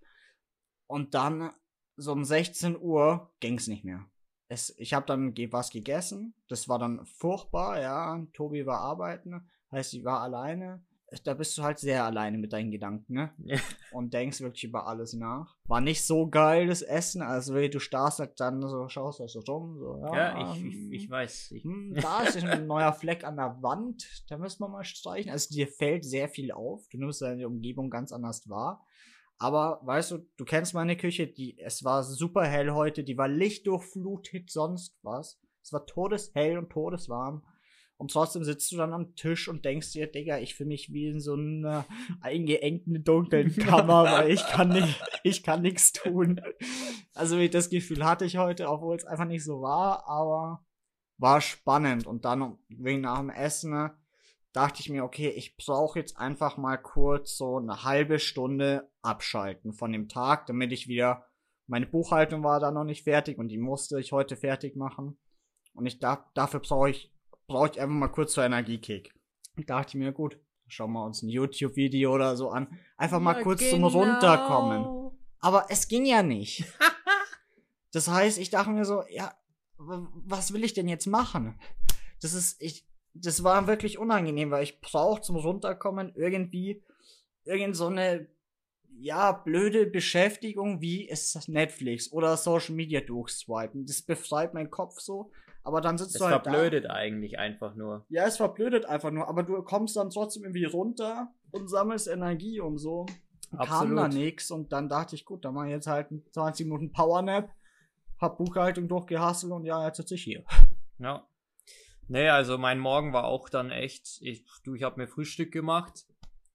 Und 0.88 1.14
dann, 1.14 1.52
so 1.98 2.14
um 2.14 2.24
16 2.24 2.80
Uhr, 2.80 3.32
ging's 3.42 3.68
nicht 3.68 3.84
mehr. 3.84 4.10
Es, 4.48 4.74
ich 4.78 4.94
habe 4.94 5.06
dann 5.06 5.36
was 5.52 5.70
gegessen, 5.70 6.34
das 6.48 6.68
war 6.68 6.80
dann 6.80 7.06
furchtbar, 7.06 7.80
ja. 7.80 8.26
Tobi 8.34 8.66
war 8.66 8.80
arbeiten, 8.80 9.50
heißt, 9.72 9.94
ich 9.94 10.04
war 10.04 10.22
alleine 10.22 10.84
da 11.24 11.34
bist 11.34 11.58
du 11.58 11.64
halt 11.64 11.80
sehr 11.80 12.06
alleine 12.06 12.38
mit 12.38 12.54
deinen 12.54 12.72
Gedanken, 12.72 13.14
ne? 13.14 13.32
Ja. 13.44 13.58
Und 13.92 14.14
denkst 14.14 14.40
wirklich 14.42 14.64
über 14.64 14.88
alles 14.88 15.14
nach. 15.14 15.58
War 15.66 15.82
nicht 15.82 16.06
so 16.06 16.30
geil, 16.30 16.68
das 16.68 16.82
Essen, 16.82 17.22
also 17.22 17.54
du 17.56 17.80
starrst 17.80 18.20
halt 18.20 18.40
dann 18.40 18.62
so, 18.62 18.88
schaust 18.88 19.20
halt 19.20 19.30
so 19.30 19.42
rum, 19.42 19.78
so, 19.78 20.00
ja. 20.04 20.16
ja 20.16 20.54
ich, 20.54 20.66
ich, 20.66 20.92
ich, 20.92 21.10
weiß. 21.10 21.52
Ich, 21.52 21.64
hm, 21.64 21.96
da 22.02 22.22
ist 22.22 22.42
ein 22.44 22.66
neuer 22.66 22.94
Fleck 22.94 23.26
an 23.26 23.36
der 23.36 23.62
Wand, 23.62 24.08
da 24.30 24.38
müssen 24.38 24.62
wir 24.62 24.70
mal 24.70 24.86
streichen. 24.86 25.32
Also 25.32 25.54
dir 25.54 25.68
fällt 25.68 26.06
sehr 26.06 26.30
viel 26.30 26.52
auf, 26.52 26.88
du 26.90 26.98
nimmst 26.98 27.22
deine 27.22 27.48
Umgebung 27.48 27.90
ganz 27.90 28.14
anders 28.14 28.48
wahr. 28.50 28.86
Aber 29.38 29.82
weißt 29.84 30.12
du, 30.12 30.20
du 30.38 30.46
kennst 30.46 30.76
meine 30.76 30.96
Küche, 30.96 31.28
die, 31.28 31.60
es 31.60 31.84
war 31.84 32.04
super 32.04 32.44
hell 32.44 32.72
heute, 32.72 33.04
die 33.04 33.18
war 33.18 33.28
lichtdurchflutet, 33.28 34.52
sonst 34.52 34.98
was. 35.02 35.42
Es 35.64 35.74
war 35.74 35.86
todeshell 35.86 36.58
und 36.58 36.70
todeswarm. 36.70 37.44
Und 38.02 38.10
trotzdem 38.10 38.44
sitzt 38.44 38.72
du 38.72 38.78
dann 38.78 38.94
am 38.94 39.16
Tisch 39.16 39.48
und 39.48 39.64
denkst 39.64 39.92
dir, 39.92 40.08
Digga, 40.08 40.40
ich 40.40 40.56
fühle 40.56 40.70
mich 40.70 40.92
wie 40.92 41.10
in 41.10 41.20
so 41.20 41.36
einer 41.36 41.86
eingeengten 42.20 43.04
dunklen 43.04 43.56
Kammer, 43.58 44.06
weil 44.06 44.32
ich 44.32 44.44
kann 44.48 44.70
nicht, 44.70 45.00
ich 45.22 45.44
kann 45.44 45.62
nichts 45.62 45.94
tun. 45.94 46.42
Also 47.14 47.48
das 47.48 47.70
Gefühl 47.70 48.04
hatte 48.04 48.26
ich 48.26 48.38
heute, 48.38 48.70
obwohl 48.70 48.96
es 48.96 49.06
einfach 49.06 49.26
nicht 49.26 49.44
so 49.44 49.62
war, 49.62 50.10
aber 50.10 50.66
war 51.20 51.42
spannend. 51.42 52.08
Und 52.08 52.26
dann 52.26 52.58
wegen 52.70 53.02
nach 53.02 53.20
dem 53.20 53.30
Essen 53.30 53.92
dachte 54.52 54.82
ich 54.82 54.90
mir, 54.90 55.04
okay, 55.04 55.30
ich 55.30 55.56
brauche 55.56 56.00
jetzt 56.00 56.18
einfach 56.18 56.58
mal 56.58 56.78
kurz 56.78 57.38
so 57.38 57.58
eine 57.58 57.84
halbe 57.84 58.18
Stunde 58.18 58.90
abschalten 59.04 59.74
von 59.74 59.92
dem 59.92 60.10
Tag, 60.10 60.48
damit 60.48 60.72
ich 60.72 60.88
wieder 60.88 61.28
meine 61.68 61.86
Buchhaltung 61.86 62.44
war 62.44 62.60
da 62.60 62.72
noch 62.72 62.84
nicht 62.84 63.04
fertig 63.04 63.38
und 63.38 63.50
die 63.50 63.60
musste 63.60 64.00
ich 64.00 64.12
heute 64.12 64.36
fertig 64.36 64.76
machen. 64.76 65.20
Und 65.76 65.86
ich 65.86 66.00
da, 66.00 66.32
dafür 66.34 66.62
brauche 66.62 66.90
ich 66.90 67.12
brauche 67.48 67.70
ich 67.72 67.82
einfach 67.82 67.96
mal 67.96 68.08
kurz 68.08 68.34
zur 68.34 68.44
Energiekick. 68.44 69.14
Und 69.58 69.70
dachte 69.70 69.90
ich 69.90 69.96
mir, 69.96 70.12
gut, 70.12 70.40
schauen 70.68 70.94
wir 70.94 71.06
uns 71.06 71.22
ein 71.22 71.30
YouTube-Video 71.30 72.14
oder 72.14 72.36
so 72.36 72.50
an. 72.50 72.80
Einfach 72.98 73.20
mal 73.20 73.38
ja, 73.38 73.44
kurz 73.44 73.60
genau. 73.60 73.90
zum 73.90 74.00
Runterkommen. 74.00 75.12
Aber 75.40 75.66
es 75.70 75.88
ging 75.88 76.06
ja 76.06 76.24
nicht. 76.24 76.64
das 77.92 78.08
heißt, 78.08 78.38
ich 78.38 78.50
dachte 78.50 78.72
mir 78.72 78.86
so, 78.86 79.04
ja, 79.10 79.34
was 79.78 80.54
will 80.54 80.64
ich 80.64 80.74
denn 80.74 80.88
jetzt 80.88 81.08
machen? 81.08 81.60
Das 82.22 82.34
ist, 82.34 82.62
ich, 82.62 82.86
das 83.14 83.44
war 83.44 83.68
wirklich 83.68 83.98
unangenehm, 83.98 84.52
weil 84.52 84.64
ich 84.64 84.80
brauche 84.80 85.22
zum 85.22 85.36
Runterkommen 85.36 86.14
irgendwie 86.16 86.84
irgend 87.44 87.76
so 87.76 87.88
eine 87.88 88.28
ja, 89.02 89.32
blöde 89.32 89.88
Beschäftigung 89.88 90.82
wie 90.82 91.08
ist 91.08 91.48
Netflix 91.50 92.12
oder 92.12 92.38
Social 92.38 92.76
Media 92.76 93.02
durchswipen. 93.02 93.86
Das 93.86 94.02
befreit 94.02 94.54
meinen 94.54 94.70
Kopf 94.70 95.00
so. 95.00 95.32
Aber 95.64 95.82
dann 95.82 95.98
sitzt 95.98 96.16
es 96.16 96.20
du 96.20 96.26
halt. 96.26 96.36
Es 96.38 96.44
verblödet 96.44 96.86
da. 96.86 96.92
eigentlich 96.92 97.40
einfach 97.40 97.76
nur. 97.76 98.06
Ja, 98.10 98.26
es 98.26 98.38
verblödet 98.38 98.86
einfach 98.86 99.12
nur. 99.12 99.28
Aber 99.28 99.44
du 99.44 99.62
kommst 99.64 99.96
dann 99.96 100.10
trotzdem 100.10 100.44
irgendwie 100.44 100.66
runter 100.66 101.34
und 101.52 101.68
sammelst 101.68 102.08
Energie 102.08 102.60
und 102.60 102.78
so. 102.78 103.06
Absolut. 103.52 103.68
Kam 103.68 103.96
da 103.96 104.08
nix 104.08 104.50
und 104.50 104.72
dann 104.72 104.88
dachte 104.88 105.16
ich, 105.16 105.26
gut, 105.26 105.44
dann 105.46 105.54
mach 105.54 105.66
ich 105.66 105.72
jetzt 105.72 105.88
halt 105.88 106.08
20 106.32 106.68
Minuten 106.68 106.94
Powernap. 106.94 107.50
hab 108.20 108.38
Buchhaltung 108.38 108.88
durchgehasselt 108.88 109.52
und 109.52 109.66
ja, 109.66 109.86
jetzt 109.86 109.98
sitze 109.98 110.16
ich 110.16 110.24
hier. 110.24 110.44
Ja. 111.00 111.28
Nee, 112.08 112.30
also 112.30 112.58
mein 112.58 112.78
Morgen 112.78 113.14
war 113.14 113.26
auch 113.26 113.50
dann 113.50 113.72
echt, 113.72 114.20
ich, 114.22 114.46
du, 114.64 114.76
ich 114.76 114.84
habe 114.84 115.00
mir 115.00 115.08
Frühstück 115.08 115.52
gemacht. 115.52 116.06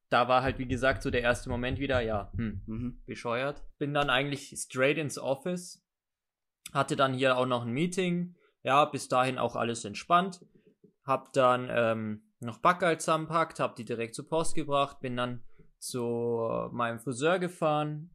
Da 0.09 0.29
war 0.29 0.43
halt, 0.43 0.59
wie 0.59 0.69
gesagt, 0.69 1.03
so 1.03 1.11
der 1.11 1.23
erste 1.23 1.49
Moment 1.49 1.79
wieder, 1.79 2.01
ja, 2.01 2.31
hm, 2.37 2.63
Mhm. 2.67 3.03
bescheuert. 3.07 3.65
Bin 3.79 3.93
dann 3.93 4.09
eigentlich 4.11 4.55
straight 4.57 4.99
ins 4.99 5.19
Office. 5.19 5.85
Hatte 6.73 6.97
dann 6.97 7.15
hier 7.15 7.37
auch 7.37 7.47
noch 7.47 7.65
ein 7.67 7.73
Meeting. 7.73 8.37
Ja, 8.63 8.85
bis 8.85 9.09
dahin 9.09 9.39
auch 9.39 9.57
alles 9.57 9.85
entspannt. 9.85 10.45
Hab 11.05 11.33
dann 11.33 11.69
ähm, 11.71 12.33
noch 12.41 12.59
Backerl 12.59 12.99
zusammenpackt, 12.99 13.61
hab 13.61 13.77
die 13.77 13.85
direkt 13.85 14.15
zur 14.15 14.29
Post 14.29 14.55
gebracht, 14.55 15.01
bin 15.01 15.17
dann 15.17 15.43
zu 15.79 16.69
meinem 16.73 16.99
Friseur 16.99 17.39
gefahren, 17.39 18.11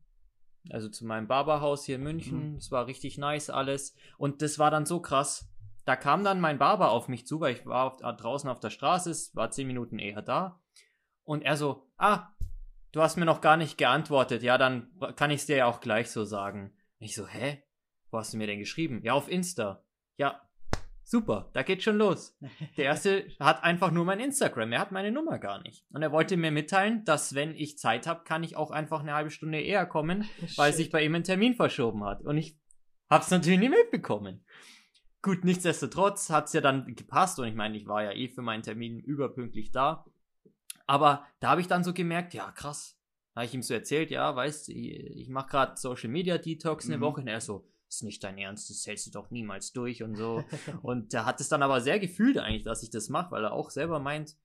also 0.69 0.89
zu 0.89 1.05
meinem 1.05 1.27
Barberhaus 1.27 1.85
hier 1.85 1.95
in 1.95 2.03
München. 2.03 2.51
Mhm. 2.51 2.55
Es 2.57 2.71
war 2.71 2.87
richtig 2.87 3.17
nice 3.17 3.49
alles. 3.49 3.95
Und 4.17 4.41
das 4.41 4.59
war 4.59 4.71
dann 4.71 4.85
so 4.85 5.01
krass. 5.01 5.47
Da 5.85 5.95
kam 5.95 6.23
dann 6.23 6.39
mein 6.39 6.59
Barber 6.59 6.91
auf 6.91 7.07
mich 7.07 7.25
zu, 7.25 7.39
weil 7.39 7.53
ich 7.55 7.65
war 7.65 7.85
auf, 7.85 7.97
draußen 7.97 8.49
auf 8.49 8.59
der 8.59 8.69
Straße, 8.69 9.11
war 9.35 9.51
zehn 9.51 9.67
Minuten 9.67 9.99
eher 9.99 10.21
da. 10.21 10.60
Und 11.23 11.43
er 11.43 11.57
so, 11.57 11.87
ah, 11.97 12.29
du 12.91 13.01
hast 13.01 13.17
mir 13.17 13.25
noch 13.25 13.41
gar 13.41 13.57
nicht 13.57 13.77
geantwortet. 13.77 14.43
Ja, 14.43 14.57
dann 14.57 14.91
kann 15.15 15.31
ich 15.31 15.41
es 15.41 15.45
dir 15.45 15.57
ja 15.57 15.65
auch 15.65 15.79
gleich 15.79 16.09
so 16.09 16.23
sagen. 16.23 16.73
Und 16.99 17.05
ich 17.05 17.15
so, 17.15 17.27
hä? 17.27 17.63
Wo 18.09 18.17
hast 18.17 18.33
du 18.33 18.37
mir 18.37 18.47
denn 18.47 18.59
geschrieben? 18.59 19.01
Ja, 19.03 19.13
auf 19.13 19.29
Insta. 19.29 19.85
Ja, 20.17 20.41
super, 21.03 21.49
da 21.53 21.63
geht 21.63 21.83
schon 21.83 21.97
los. 21.97 22.37
Der 22.77 22.85
erste 22.85 23.27
hat 23.39 23.63
einfach 23.63 23.91
nur 23.91 24.05
mein 24.05 24.19
Instagram, 24.19 24.71
er 24.71 24.79
hat 24.79 24.91
meine 24.91 25.11
Nummer 25.11 25.39
gar 25.39 25.61
nicht. 25.61 25.85
Und 25.91 26.01
er 26.01 26.11
wollte 26.11 26.37
mir 26.37 26.51
mitteilen, 26.51 27.05
dass 27.05 27.35
wenn 27.35 27.55
ich 27.55 27.77
Zeit 27.77 28.07
habe, 28.07 28.23
kann 28.23 28.43
ich 28.43 28.55
auch 28.55 28.71
einfach 28.71 29.01
eine 29.01 29.13
halbe 29.13 29.31
Stunde 29.31 29.61
eher 29.61 29.85
kommen, 29.85 30.27
weil 30.55 30.73
sich 30.73 30.89
bei 30.89 31.03
ihm 31.03 31.15
ein 31.15 31.23
Termin 31.23 31.55
verschoben 31.55 32.03
hat. 32.03 32.21
Und 32.21 32.37
ich 32.37 32.57
hab's 33.09 33.31
natürlich 33.31 33.59
nicht 33.59 33.71
mitbekommen. 33.71 34.45
Gut, 35.21 35.43
nichtsdestotrotz 35.43 36.29
hat's 36.31 36.53
ja 36.53 36.61
dann 36.61 36.95
gepasst 36.95 37.37
und 37.39 37.47
ich 37.47 37.53
meine, 37.53 37.77
ich 37.77 37.85
war 37.85 38.03
ja 38.03 38.11
eh 38.11 38.27
für 38.27 38.41
meinen 38.41 38.63
Termin 38.63 38.99
überpünktlich 38.99 39.71
da. 39.71 40.05
Aber 40.87 41.25
da 41.39 41.49
habe 41.51 41.61
ich 41.61 41.67
dann 41.67 41.83
so 41.83 41.93
gemerkt, 41.93 42.33
ja, 42.33 42.51
krass. 42.51 42.97
Habe 43.35 43.45
ich 43.45 43.53
ihm 43.53 43.61
so 43.61 43.73
erzählt, 43.73 44.11
ja, 44.11 44.35
weißt 44.35 44.67
du, 44.67 44.73
ich, 44.73 44.89
ich 45.21 45.29
mache 45.29 45.49
gerade 45.49 45.77
Social 45.77 46.09
Media 46.09 46.37
Detox 46.37 46.85
eine 46.87 46.97
Mhm. 46.97 47.01
Woche 47.01 47.21
und 47.21 47.27
er 47.27 47.39
so, 47.41 47.65
ist 47.87 48.03
nicht 48.03 48.23
dein 48.23 48.37
Ernst, 48.37 48.69
das 48.69 48.85
hältst 48.85 49.07
du 49.07 49.11
doch 49.11 49.31
niemals 49.31 49.71
durch 49.71 50.03
und 50.03 50.15
so. 50.15 50.43
und 50.81 51.13
er 51.13 51.25
hat 51.25 51.39
es 51.39 51.49
dann 51.49 51.63
aber 51.63 51.79
sehr 51.81 51.99
gefühlt 51.99 52.37
eigentlich, 52.37 52.63
dass 52.63 52.83
ich 52.83 52.89
das 52.89 53.09
mache, 53.09 53.31
weil 53.31 53.43
er 53.45 53.53
auch 53.53 53.69
selber 53.69 53.99
meint, 53.99 54.35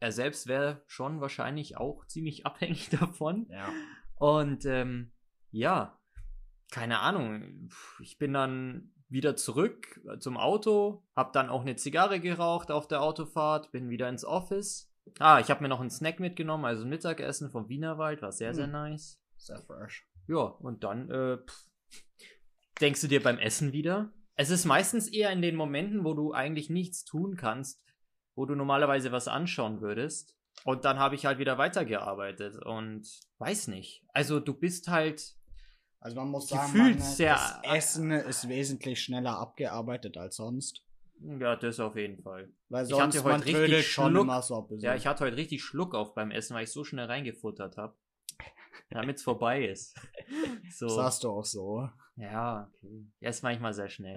er 0.00 0.10
selbst 0.12 0.48
wäre 0.48 0.82
schon 0.86 1.20
wahrscheinlich 1.20 1.76
auch 1.76 2.06
ziemlich 2.06 2.44
abhängig 2.46 2.90
davon. 2.90 3.46
Ja. 3.50 3.72
Und 4.16 4.64
ähm, 4.66 5.12
ja, 5.50 5.98
keine 6.72 6.98
Ahnung. 7.00 7.68
Ich 8.00 8.18
bin 8.18 8.32
dann 8.32 8.92
wieder 9.08 9.36
zurück 9.36 10.00
äh, 10.12 10.18
zum 10.18 10.36
Auto, 10.36 11.04
hab 11.14 11.32
dann 11.32 11.48
auch 11.48 11.60
eine 11.60 11.76
Zigarre 11.76 12.18
geraucht 12.18 12.72
auf 12.72 12.88
der 12.88 13.00
Autofahrt, 13.02 13.70
bin 13.70 13.88
wieder 13.90 14.08
ins 14.08 14.24
Office. 14.24 14.90
Ah, 15.18 15.38
ich 15.40 15.48
habe 15.50 15.62
mir 15.62 15.68
noch 15.68 15.80
einen 15.80 15.90
Snack 15.90 16.18
mitgenommen, 16.20 16.64
also 16.64 16.82
ein 16.84 16.88
Mittagessen 16.88 17.50
vom 17.50 17.68
Wienerwald, 17.68 18.20
war 18.22 18.32
sehr, 18.32 18.54
sehr 18.54 18.64
Hm. 18.66 18.72
nice. 18.72 19.20
Sehr 19.36 19.60
fresh. 19.62 20.06
Ja, 20.26 20.40
und 20.42 20.82
dann 20.84 21.10
äh, 21.10 21.36
pff, 21.38 21.66
denkst 22.80 23.00
du 23.02 23.08
dir 23.08 23.22
beim 23.22 23.38
Essen 23.38 23.72
wieder. 23.72 24.12
Es 24.36 24.50
ist 24.50 24.64
meistens 24.64 25.06
eher 25.08 25.30
in 25.30 25.42
den 25.42 25.54
Momenten, 25.54 26.04
wo 26.04 26.14
du 26.14 26.32
eigentlich 26.32 26.68
nichts 26.70 27.04
tun 27.04 27.36
kannst, 27.36 27.80
wo 28.34 28.46
du 28.46 28.54
normalerweise 28.56 29.12
was 29.12 29.28
anschauen 29.28 29.80
würdest. 29.80 30.34
Und 30.64 30.84
dann 30.84 30.98
habe 30.98 31.14
ich 31.14 31.26
halt 31.26 31.38
wieder 31.38 31.58
weitergearbeitet 31.58 32.56
und 32.64 33.06
weiß 33.38 33.68
nicht. 33.68 34.04
Also 34.12 34.40
du 34.40 34.54
bist 34.54 34.88
halt, 34.88 35.36
Also 36.00 36.16
man 36.16 36.28
muss 36.30 36.48
sagen, 36.48 36.98
sehr- 37.00 37.34
das 37.34 37.60
Essen 37.62 38.10
ist 38.10 38.48
wesentlich 38.48 39.02
schneller 39.02 39.38
abgearbeitet 39.38 40.16
als 40.16 40.36
sonst. 40.36 40.82
Ja, 41.20 41.56
das 41.56 41.80
auf 41.80 41.96
jeden 41.96 42.22
Fall. 42.22 42.52
Weil 42.68 42.84
Ich 42.84 42.90
sonst 42.90 43.16
hatte 43.16 43.24
heute 43.24 43.38
man 43.38 43.40
richtig 43.42 43.86
Schluck. 43.88 44.28
Ja, 44.82 44.94
ich 44.94 45.06
hatte 45.06 45.24
heute 45.24 45.36
richtig 45.36 45.62
Schluck 45.62 45.94
auf 45.94 46.14
beim 46.14 46.30
Essen, 46.30 46.54
weil 46.54 46.64
ich 46.64 46.72
so 46.72 46.84
schnell 46.84 47.06
reingefuttert 47.06 47.76
habe. 47.76 47.96
Damit 48.90 49.16
es 49.16 49.22
vorbei 49.24 49.66
ist. 49.66 49.98
So. 50.70 50.86
Das 50.86 50.98
hast 50.98 51.24
du 51.24 51.30
auch 51.30 51.44
so. 51.44 51.88
Ja, 52.16 52.70
okay. 52.76 53.06
Ist 53.20 53.42
manchmal 53.42 53.74
sehr 53.74 53.88
schnell. 53.88 54.16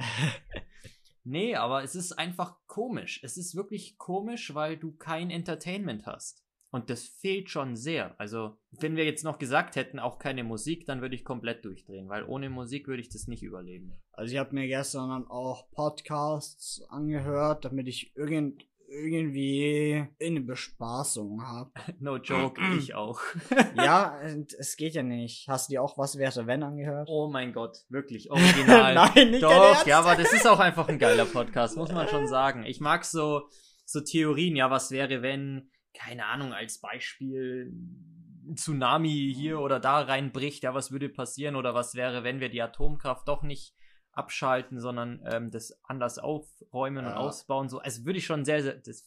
nee, 1.24 1.56
aber 1.56 1.84
es 1.84 1.96
ist 1.96 2.14
einfach 2.14 2.58
komisch. 2.68 3.22
Es 3.24 3.38
ist 3.38 3.56
wirklich 3.56 3.98
komisch, 3.98 4.54
weil 4.54 4.78
du 4.78 4.96
kein 4.96 5.30
Entertainment 5.30 6.06
hast. 6.06 6.47
Und 6.78 6.92
das 6.92 7.06
fehlt 7.06 7.50
schon 7.50 7.76
sehr. 7.76 8.14
Also, 8.20 8.56
wenn 8.70 8.96
wir 8.96 9.04
jetzt 9.04 9.24
noch 9.24 9.40
gesagt 9.40 9.76
hätten, 9.76 9.98
auch 9.98 10.20
keine 10.20 10.44
Musik, 10.44 10.86
dann 10.86 11.02
würde 11.02 11.16
ich 11.16 11.26
komplett 11.26 11.66
durchdrehen, 11.66 12.08
weil 12.08 12.24
ohne 12.24 12.52
Musik 12.52 12.88
würde 12.88 13.02
ich 13.02 13.10
das 13.10 13.28
nicht 13.28 13.42
überleben. 13.42 13.94
Also 14.12 14.32
ich 14.32 14.38
habe 14.38 14.54
mir 14.54 14.68
gestern 14.68 15.10
dann 15.10 15.28
auch 15.28 15.72
Podcasts 15.72 16.84
angehört, 16.90 17.66
damit 17.66 17.88
ich 17.88 18.16
irgend, 18.16 18.64
irgendwie 18.88 20.06
eine 20.22 20.42
Bespaßung 20.42 21.44
habe. 21.44 21.72
No 22.00 22.18
joke, 22.18 22.62
ich 22.78 22.94
auch. 22.94 23.22
ja, 23.76 24.22
es 24.60 24.78
geht 24.78 24.94
ja 24.94 25.02
nicht. 25.02 25.48
Hast 25.48 25.70
du 25.70 25.72
dir 25.72 25.82
auch 25.82 25.98
was 25.98 26.20
wäre 26.20 26.46
wenn 26.46 26.62
angehört? 26.62 27.10
Oh 27.10 27.28
mein 27.28 27.54
Gott, 27.54 27.86
wirklich, 27.90 28.30
original. 28.30 28.94
Nein, 28.94 29.32
nicht 29.32 29.42
Doch, 29.42 29.84
ja, 29.88 29.98
aber 29.98 30.16
das 30.16 30.32
ist 30.32 30.46
auch 30.46 30.60
einfach 30.60 30.88
ein 30.90 31.00
geiler 31.00 31.26
Podcast, 31.26 31.76
muss 31.76 31.92
man 31.92 32.08
schon 32.08 32.28
sagen. 32.28 32.66
Ich 32.66 32.80
mag 32.80 33.04
so, 33.04 33.50
so 33.84 34.00
Theorien, 34.02 34.56
ja, 34.56 34.70
was 34.70 34.92
wäre, 34.92 35.24
wenn, 35.24 35.72
keine 35.98 36.26
Ahnung, 36.26 36.54
als 36.54 36.80
Beispiel 36.80 37.72
ein 37.74 38.56
Tsunami 38.56 39.34
hier 39.36 39.60
oder 39.60 39.80
da 39.80 40.00
reinbricht, 40.02 40.64
ja, 40.64 40.74
was 40.74 40.92
würde 40.92 41.10
passieren 41.10 41.56
oder 41.56 41.74
was 41.74 41.96
wäre, 41.96 42.24
wenn 42.24 42.40
wir 42.40 42.50
die 42.50 42.62
Atomkraft 42.62 43.28
doch 43.28 43.44
nicht 43.44 43.76
abschalten, 44.14 44.80
sondern 44.80 45.22
ähm, 45.26 45.52
das 45.52 45.78
anders 45.84 46.18
aufräumen 46.18 47.06
und 47.06 47.12
Ja. 47.12 47.18
ausbauen, 47.18 47.70
so, 47.70 47.80
also 47.80 48.06
würde 48.06 48.20
ich 48.20 48.26
schon 48.26 48.46
sehr, 48.46 48.64
sehr, 48.64 48.76
das, 48.76 49.06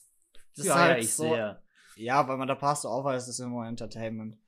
Das 0.56 0.66
ja, 0.66 0.74
halt 0.74 1.02
ich 1.04 1.14
so- 1.14 1.24
sehr. 1.24 1.62
Ja, 1.96 2.26
weil 2.28 2.36
man 2.36 2.48
da 2.48 2.54
passt 2.54 2.86
auf, 2.86 3.04
weil 3.04 3.16
es 3.16 3.28
ist 3.28 3.40
immer 3.40 3.66
Entertainment. 3.66 4.38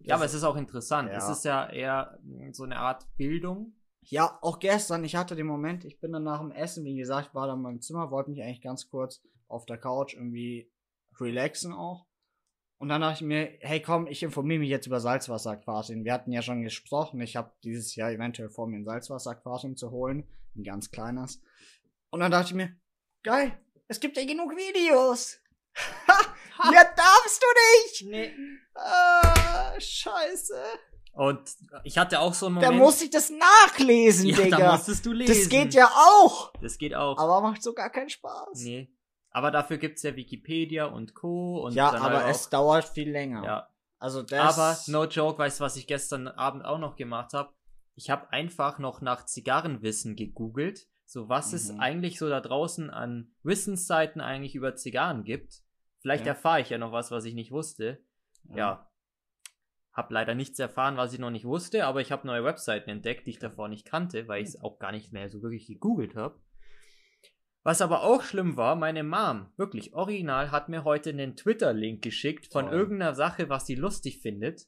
Ja, 0.00 0.14
aber 0.16 0.24
es 0.24 0.34
ist 0.34 0.44
auch 0.44 0.56
interessant. 0.56 1.10
Ja. 1.10 1.16
Es 1.18 1.28
ist 1.28 1.44
ja 1.44 1.68
eher 1.70 2.18
mm, 2.22 2.52
so 2.52 2.64
eine 2.64 2.76
Art 2.78 3.06
Bildung. 3.16 3.74
Ja, 4.02 4.38
auch 4.42 4.58
gestern, 4.58 5.04
ich 5.04 5.16
hatte 5.16 5.36
den 5.36 5.46
Moment, 5.46 5.84
ich 5.84 6.00
bin 6.00 6.12
dann 6.12 6.24
nach 6.24 6.40
dem 6.40 6.50
Essen, 6.50 6.84
wie 6.84 6.96
gesagt, 6.96 7.34
war 7.34 7.46
dann 7.46 7.58
in 7.58 7.62
meinem 7.62 7.80
Zimmer, 7.80 8.10
wollte 8.10 8.30
mich 8.30 8.42
eigentlich 8.42 8.60
ganz 8.62 8.88
kurz 8.90 9.22
auf 9.48 9.66
der 9.66 9.78
Couch 9.78 10.14
irgendwie 10.14 10.70
relaxen 11.20 11.72
auch. 11.72 12.06
Und 12.80 12.88
dann 12.90 13.00
dachte 13.00 13.16
ich 13.24 13.28
mir, 13.28 13.56
hey 13.60 13.82
komm, 13.82 14.06
ich 14.06 14.22
informiere 14.22 14.60
mich 14.60 14.68
jetzt 14.70 14.86
über 14.86 15.00
Salzwasser-Aquarium. 15.00 16.04
Wir 16.04 16.12
hatten 16.12 16.30
ja 16.30 16.42
schon 16.42 16.62
gesprochen, 16.62 17.20
ich 17.20 17.34
habe 17.36 17.52
dieses 17.64 17.96
Jahr 17.96 18.12
eventuell 18.12 18.50
vor, 18.50 18.68
mir 18.68 18.76
ein 18.76 18.84
Salzwasser-Aquarium 18.84 19.76
zu 19.76 19.90
holen. 19.90 20.28
Ein 20.56 20.62
ganz 20.62 20.90
kleines. 20.90 21.40
Und 22.10 22.20
dann 22.20 22.30
dachte 22.30 22.48
ich 22.50 22.54
mir, 22.54 22.76
geil, 23.24 23.58
es 23.88 23.98
gibt 24.00 24.16
ja 24.16 24.24
genug 24.24 24.52
Videos. 24.52 25.38
Ha, 26.60 26.72
ja, 26.72 26.82
darfst 26.82 27.40
du 27.40 27.46
nicht! 28.10 28.10
Nee. 28.10 28.32
Ah, 28.74 29.78
scheiße. 29.78 30.60
Und 31.12 31.40
ich 31.84 31.96
hatte 31.98 32.18
auch 32.18 32.34
so 32.34 32.46
einen 32.46 32.56
Da 32.58 32.66
Moment. 32.72 32.82
muss 32.82 33.00
ich 33.00 33.10
das 33.10 33.30
nachlesen, 33.30 34.26
ja, 34.26 34.36
Digga. 34.38 34.56
da 34.58 34.72
musstest 34.72 35.06
du 35.06 35.12
lesen. 35.12 35.34
Das 35.36 35.48
geht 35.48 35.72
ja 35.74 35.86
auch. 35.86 36.52
Das 36.60 36.76
geht 36.78 36.94
auch. 36.96 37.16
Aber 37.16 37.40
macht 37.42 37.62
so 37.62 37.74
gar 37.74 37.90
keinen 37.90 38.08
Spaß. 38.10 38.60
nee. 38.64 38.90
Aber 39.30 39.50
dafür 39.50 39.76
gibt's 39.78 40.02
ja 40.02 40.16
Wikipedia 40.16 40.86
und 40.86 41.14
Co. 41.14 41.64
Und 41.64 41.74
ja, 41.74 41.90
aber 41.92 42.24
halt 42.24 42.34
es 42.34 42.48
dauert 42.48 42.84
viel 42.84 43.10
länger. 43.10 43.44
Ja. 43.44 43.68
Also 43.98 44.22
das. 44.22 44.58
Aber 44.58 44.78
no 44.86 45.04
joke, 45.04 45.38
weißt 45.38 45.60
du, 45.60 45.64
was 45.64 45.76
ich 45.76 45.86
gestern 45.86 46.28
Abend 46.28 46.64
auch 46.64 46.78
noch 46.78 46.96
gemacht 46.96 47.32
habe? 47.34 47.52
Ich 47.94 48.10
habe 48.10 48.30
einfach 48.32 48.78
noch 48.78 49.00
nach 49.00 49.26
Zigarrenwissen 49.26 50.14
gegoogelt. 50.16 50.86
So, 51.04 51.28
was 51.28 51.52
es 51.52 51.72
Mhm. 51.72 51.80
eigentlich 51.80 52.18
so 52.18 52.28
da 52.28 52.40
draußen 52.40 52.90
an 52.90 53.32
Wissensseiten 53.42 54.20
eigentlich 54.20 54.54
über 54.54 54.76
Zigarren 54.76 55.24
gibt. 55.24 55.62
Vielleicht 56.00 56.26
Ja. 56.26 56.32
erfahre 56.32 56.60
ich 56.60 56.70
ja 56.70 56.78
noch 56.78 56.92
was, 56.92 57.10
was 57.10 57.24
ich 57.24 57.34
nicht 57.34 57.50
wusste. 57.50 57.98
Ja. 58.54 58.88
Hab 59.92 60.10
leider 60.12 60.34
nichts 60.34 60.58
erfahren, 60.60 60.96
was 60.96 61.12
ich 61.12 61.18
noch 61.18 61.30
nicht 61.30 61.44
wusste, 61.44 61.84
aber 61.86 62.00
ich 62.00 62.12
habe 62.12 62.26
neue 62.26 62.44
Webseiten 62.44 62.88
entdeckt, 62.88 63.26
die 63.26 63.30
ich 63.30 63.38
davor 63.40 63.68
nicht 63.68 63.84
kannte, 63.84 64.28
weil 64.28 64.42
ich 64.42 64.50
es 64.50 64.62
auch 64.62 64.78
gar 64.78 64.92
nicht 64.92 65.12
mehr 65.12 65.28
so 65.28 65.42
wirklich 65.42 65.66
gegoogelt 65.66 66.14
habe. 66.14 66.38
Was 67.68 67.82
aber 67.82 68.02
auch 68.02 68.22
schlimm 68.22 68.56
war, 68.56 68.76
meine 68.76 69.04
Mom, 69.04 69.52
wirklich 69.58 69.92
original, 69.92 70.52
hat 70.52 70.70
mir 70.70 70.84
heute 70.84 71.10
einen 71.10 71.36
Twitter-Link 71.36 72.00
geschickt 72.00 72.50
von 72.50 72.64
Toll. 72.64 72.74
irgendeiner 72.74 73.14
Sache, 73.14 73.50
was 73.50 73.66
sie 73.66 73.74
lustig 73.74 74.20
findet. 74.22 74.66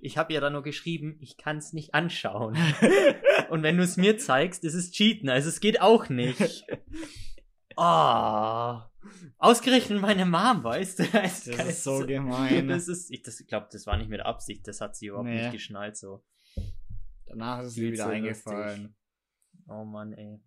Ich 0.00 0.18
habe 0.18 0.34
ihr 0.34 0.42
dann 0.42 0.52
nur 0.52 0.62
geschrieben, 0.62 1.16
ich 1.22 1.38
kann 1.38 1.56
es 1.56 1.72
nicht 1.72 1.94
anschauen. 1.94 2.58
Und 3.48 3.62
wenn 3.62 3.78
du 3.78 3.82
es 3.82 3.96
mir 3.96 4.18
zeigst, 4.18 4.64
ist 4.64 4.74
es 4.74 4.90
Cheaten, 4.90 5.30
also 5.30 5.48
es 5.48 5.60
geht 5.60 5.80
auch 5.80 6.10
nicht. 6.10 6.66
Oh. 7.78 8.80
Ausgerechnet 9.38 9.98
meine 10.02 10.26
Mom, 10.26 10.62
weißt 10.62 10.98
du? 10.98 11.04
Das, 11.10 11.44
Das 11.44 11.68
ist 11.68 11.84
so 11.84 12.04
gemein. 12.04 12.68
Das 12.68 12.86
ist, 12.86 13.10
ich 13.12 13.22
das, 13.22 13.42
glaube, 13.46 13.68
das 13.72 13.86
war 13.86 13.96
nicht 13.96 14.10
mit 14.10 14.20
Absicht, 14.20 14.68
das 14.68 14.82
hat 14.82 14.94
sie 14.94 15.06
überhaupt 15.06 15.30
Nee. 15.30 15.40
nicht 15.40 15.52
geschnallt, 15.52 15.96
so. 15.96 16.22
Danach 17.24 17.60
ist 17.62 17.68
es 17.68 17.76
wieder 17.78 18.08
eingefallen. 18.08 18.94
Oh 19.68 19.86
Mann, 19.86 20.12
ey. 20.12 20.42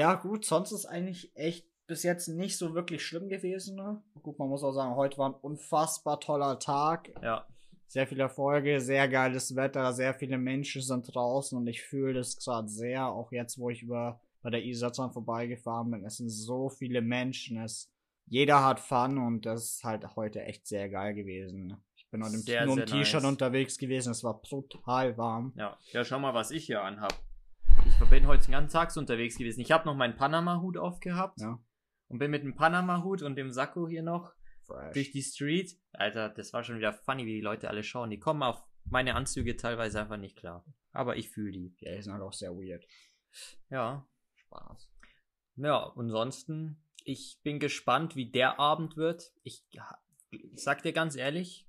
Ja, 0.00 0.14
gut, 0.14 0.46
sonst 0.46 0.72
ist 0.72 0.86
eigentlich 0.86 1.30
echt 1.36 1.66
bis 1.86 2.04
jetzt 2.04 2.28
nicht 2.28 2.56
so 2.56 2.74
wirklich 2.74 3.04
schlimm 3.04 3.28
gewesen. 3.28 3.76
Ne? 3.76 4.02
Gut, 4.22 4.38
man 4.38 4.48
muss 4.48 4.62
auch 4.62 4.72
sagen, 4.72 4.96
heute 4.96 5.18
war 5.18 5.28
ein 5.28 5.34
unfassbar 5.34 6.18
toller 6.18 6.58
Tag. 6.58 7.10
Ja, 7.22 7.46
sehr 7.86 8.06
viele 8.06 8.22
Erfolge, 8.22 8.80
sehr 8.80 9.10
geiles 9.10 9.56
Wetter, 9.56 9.92
sehr 9.92 10.14
viele 10.14 10.38
Menschen 10.38 10.80
sind 10.80 11.14
draußen 11.14 11.58
und 11.58 11.66
ich 11.66 11.82
fühle 11.82 12.14
das 12.14 12.38
gerade 12.38 12.66
sehr, 12.68 13.08
auch 13.08 13.30
jetzt, 13.30 13.58
wo 13.58 13.68
ich 13.68 13.82
über 13.82 14.22
bei 14.40 14.48
der 14.48 14.64
Isazon 14.64 15.12
vorbeigefahren 15.12 15.90
bin. 15.90 16.06
Es 16.06 16.16
sind 16.16 16.30
so 16.30 16.70
viele 16.70 17.02
Menschen, 17.02 17.60
es 17.60 17.92
jeder 18.24 18.64
hat 18.64 18.80
Fun 18.80 19.18
und 19.18 19.44
das 19.44 19.64
ist 19.64 19.84
halt 19.84 20.16
heute 20.16 20.40
echt 20.42 20.66
sehr 20.66 20.88
geil 20.88 21.12
gewesen. 21.12 21.76
Ich 21.94 22.08
bin 22.08 22.24
heute 22.24 22.38
nur 22.64 22.78
im 22.78 22.86
T-Shirt 22.86 23.22
nice. 23.22 23.30
unterwegs 23.30 23.76
gewesen, 23.76 24.12
es 24.12 24.24
war 24.24 24.40
total 24.40 25.18
warm. 25.18 25.52
Ja, 25.56 25.76
ja, 25.92 26.04
schau 26.04 26.18
mal, 26.20 26.32
was 26.32 26.52
ich 26.52 26.64
hier 26.64 26.80
anhab. 26.82 27.12
Ich 28.02 28.08
bin 28.10 28.26
heute 28.26 28.44
den 28.46 28.52
ganzen 28.52 28.72
Tag 28.72 28.90
so 28.90 28.98
unterwegs 28.98 29.38
gewesen. 29.38 29.60
Ich 29.60 29.70
habe 29.70 29.84
noch 29.84 29.94
meinen 29.94 30.16
Panama-Hut 30.16 30.76
aufgehabt 30.76 31.40
Ja, 31.40 31.60
und 32.08 32.18
bin 32.18 32.30
mit 32.32 32.42
dem 32.42 32.56
Panama-Hut 32.56 33.22
und 33.22 33.36
dem 33.36 33.52
Sakko 33.52 33.88
hier 33.88 34.02
noch 34.02 34.32
durch 34.66 34.92
fresh. 35.06 35.12
die 35.12 35.22
Street. 35.22 35.78
Alter, 35.92 36.28
das 36.28 36.52
war 36.52 36.64
schon 36.64 36.76
wieder 36.78 36.92
funny, 36.92 37.24
wie 37.24 37.34
die 37.34 37.40
Leute 37.40 37.68
alle 37.68 37.84
schauen. 37.84 38.10
Die 38.10 38.18
kommen 38.18 38.42
auf 38.42 38.60
meine 38.84 39.14
Anzüge 39.14 39.56
teilweise 39.56 40.00
einfach 40.00 40.16
nicht 40.16 40.36
klar. 40.36 40.64
Aber 40.92 41.16
ich 41.16 41.28
fühle 41.30 41.52
die. 41.52 41.76
Ja, 41.78 41.94
die 41.94 42.02
sind 42.02 42.12
halt 42.12 42.22
auch 42.22 42.32
sehr 42.32 42.52
weird. 42.52 42.84
Ja. 43.68 44.04
Spaß. 44.34 44.90
Ja, 45.56 45.92
ansonsten, 45.94 46.82
ich 47.04 47.38
bin 47.44 47.60
gespannt, 47.60 48.16
wie 48.16 48.30
der 48.30 48.58
Abend 48.58 48.96
wird. 48.96 49.32
Ich, 49.44 49.64
ich 50.30 50.42
sag 50.54 50.82
dir 50.82 50.92
ganz 50.92 51.14
ehrlich, 51.14 51.68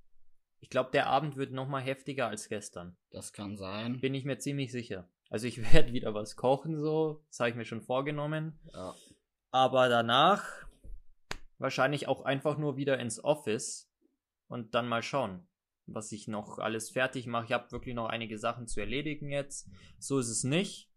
ich 0.59 0.71
glaube, 0.71 0.89
der 0.91 1.05
Abend 1.07 1.35
wird 1.35 1.51
noch 1.51 1.67
mal 1.67 1.81
heftiger 1.81 2.27
als 2.27 2.49
gestern. 2.49 2.97
Das 3.11 3.31
kann 3.31 3.57
sein. 3.57 3.99
Bin 3.99 4.15
ich 4.15 4.25
mir 4.25 4.39
ziemlich 4.39 4.71
sicher. 4.71 5.07
Also 5.31 5.47
ich 5.47 5.57
werde 5.73 5.93
wieder 5.93 6.13
was 6.13 6.35
kochen, 6.35 6.77
so. 6.77 7.23
Das 7.29 7.39
habe 7.39 7.49
ich 7.49 7.55
mir 7.55 7.65
schon 7.65 7.81
vorgenommen. 7.81 8.59
Ja. 8.71 8.93
Aber 9.49 9.89
danach 9.89 10.67
wahrscheinlich 11.57 12.07
auch 12.07 12.23
einfach 12.25 12.57
nur 12.57 12.77
wieder 12.77 12.99
ins 12.99 13.23
Office 13.23 13.89
und 14.47 14.75
dann 14.75 14.87
mal 14.87 15.01
schauen, 15.01 15.47
was 15.87 16.11
ich 16.11 16.27
noch 16.27 16.59
alles 16.59 16.89
fertig 16.91 17.27
mache. 17.27 17.45
Ich 17.45 17.51
habe 17.53 17.71
wirklich 17.71 17.95
noch 17.95 18.07
einige 18.07 18.37
Sachen 18.37 18.67
zu 18.67 18.79
erledigen 18.79 19.31
jetzt. 19.31 19.69
So 19.97 20.19
ist 20.19 20.29
es 20.29 20.43
nicht. 20.43 20.91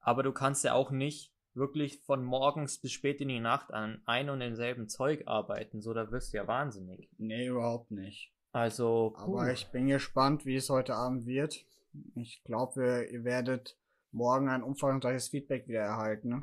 Aber 0.00 0.22
du 0.22 0.32
kannst 0.32 0.64
ja 0.64 0.74
auch 0.74 0.90
nicht 0.90 1.32
wirklich 1.54 2.00
von 2.02 2.24
morgens 2.24 2.80
bis 2.80 2.92
spät 2.92 3.20
in 3.20 3.28
die 3.28 3.40
Nacht 3.40 3.72
an 3.72 4.02
ein 4.06 4.28
und 4.28 4.40
demselben 4.40 4.88
Zeug 4.88 5.24
arbeiten. 5.26 5.80
So, 5.80 5.94
da 5.94 6.10
wirst 6.10 6.32
du 6.32 6.38
ja 6.38 6.46
wahnsinnig. 6.46 7.08
Nee, 7.16 7.46
überhaupt 7.46 7.90
nicht. 7.90 8.32
Also, 8.52 9.14
Aber 9.16 9.44
puh. 9.44 9.50
ich 9.50 9.66
bin 9.68 9.88
gespannt, 9.88 10.46
wie 10.46 10.56
es 10.56 10.70
heute 10.70 10.94
Abend 10.94 11.26
wird. 11.26 11.64
Ich 12.14 12.42
glaube, 12.44 13.06
ihr 13.10 13.24
werdet 13.24 13.78
morgen 14.12 14.48
ein 14.48 14.62
umfangreiches 14.62 15.28
Feedback 15.28 15.66
wieder 15.68 15.80
erhalten. 15.80 16.28
ne? 16.28 16.40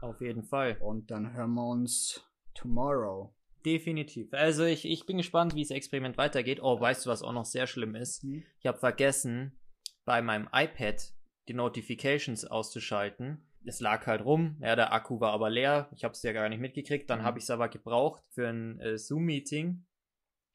auf 0.00 0.20
jeden 0.20 0.42
Fall. 0.44 0.76
Und 0.80 1.10
dann 1.10 1.32
hören 1.32 1.54
wir 1.54 1.66
uns 1.66 2.22
tomorrow. 2.54 3.34
Definitiv. 3.64 4.28
Also 4.32 4.64
ich, 4.64 4.84
ich 4.84 5.06
bin 5.06 5.16
gespannt, 5.16 5.54
wie 5.54 5.62
das 5.62 5.70
Experiment 5.70 6.18
weitergeht. 6.18 6.60
Oh, 6.62 6.78
weißt 6.78 7.06
du, 7.06 7.10
was 7.10 7.22
auch 7.22 7.32
noch 7.32 7.46
sehr 7.46 7.66
schlimm 7.66 7.94
ist? 7.94 8.22
Hm? 8.22 8.42
Ich 8.60 8.66
habe 8.66 8.78
vergessen, 8.78 9.58
bei 10.04 10.20
meinem 10.20 10.48
iPad 10.52 11.00
die 11.48 11.54
Notifications 11.54 12.44
auszuschalten. 12.44 13.48
Es 13.64 13.80
lag 13.80 14.06
halt 14.06 14.22
rum, 14.26 14.58
ja, 14.60 14.76
der 14.76 14.92
Akku 14.92 15.20
war 15.20 15.32
aber 15.32 15.48
leer. 15.48 15.88
Ich 15.96 16.04
habe 16.04 16.12
es 16.12 16.22
ja 16.22 16.32
gar 16.32 16.50
nicht 16.50 16.60
mitgekriegt. 16.60 17.08
Dann 17.08 17.20
Mhm. 17.20 17.24
habe 17.24 17.38
ich 17.38 17.44
es 17.44 17.50
aber 17.50 17.70
gebraucht 17.70 18.22
für 18.28 18.46
ein 18.48 18.78
äh, 18.80 18.98
Zoom-Meeting. 18.98 19.86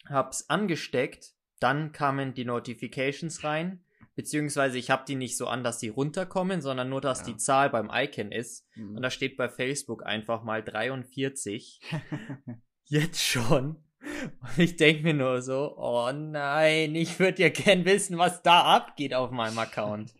Hab's 0.07 0.47
angesteckt. 0.49 1.33
Dann 1.59 1.91
kamen 1.91 2.35
die 2.35 2.45
Notifications 2.45 3.43
rein. 3.43 3.83
Beziehungsweise 4.19 4.77
ich 4.77 4.89
habe 4.91 5.05
die 5.07 5.15
nicht 5.15 5.37
so 5.37 5.47
an, 5.47 5.63
dass 5.63 5.77
die 5.77 5.87
runterkommen, 5.87 6.61
sondern 6.61 6.89
nur, 6.89 6.99
dass 6.99 7.19
Ja. 7.21 7.27
die 7.27 7.37
Zahl 7.37 7.69
beim 7.69 7.89
Icon 7.89 8.33
ist. 8.33 8.67
Hm. 8.73 8.97
Und 8.97 9.01
da 9.01 9.09
steht 9.09 9.37
bei 9.37 9.47
Facebook 9.47 10.05
einfach 10.05 10.43
mal 10.43 10.61
43. 10.61 11.79
Jetzt 12.83 13.23
schon. 13.23 13.81
Und 14.41 14.57
ich 14.57 14.75
denke 14.75 15.03
mir 15.03 15.13
nur 15.13 15.41
so, 15.41 15.73
oh 15.77 16.11
nein, 16.11 16.95
ich 16.95 17.17
würde 17.21 17.43
ja 17.43 17.47
gern 17.47 17.85
wissen, 17.85 18.17
was 18.17 18.41
da 18.41 18.63
abgeht 18.63 19.13
auf 19.13 19.31
meinem 19.31 19.57
Account. 19.57 20.13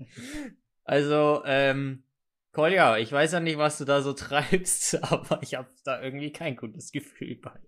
Also, 0.85 1.43
ähm, 1.45 2.05
Kolja, 2.53 2.97
ich 2.99 3.11
weiß 3.11 3.33
ja 3.33 3.41
nicht, 3.41 3.57
was 3.57 3.79
du 3.79 3.83
da 3.83 4.01
so 4.01 4.13
treibst, 4.13 5.03
aber 5.11 5.43
ich 5.43 5.55
habe 5.55 5.67
da 5.83 6.01
irgendwie 6.01 6.31
kein 6.31 6.55
gutes 6.55 6.93
Gefühl 6.93 7.35
bei. 7.35 7.59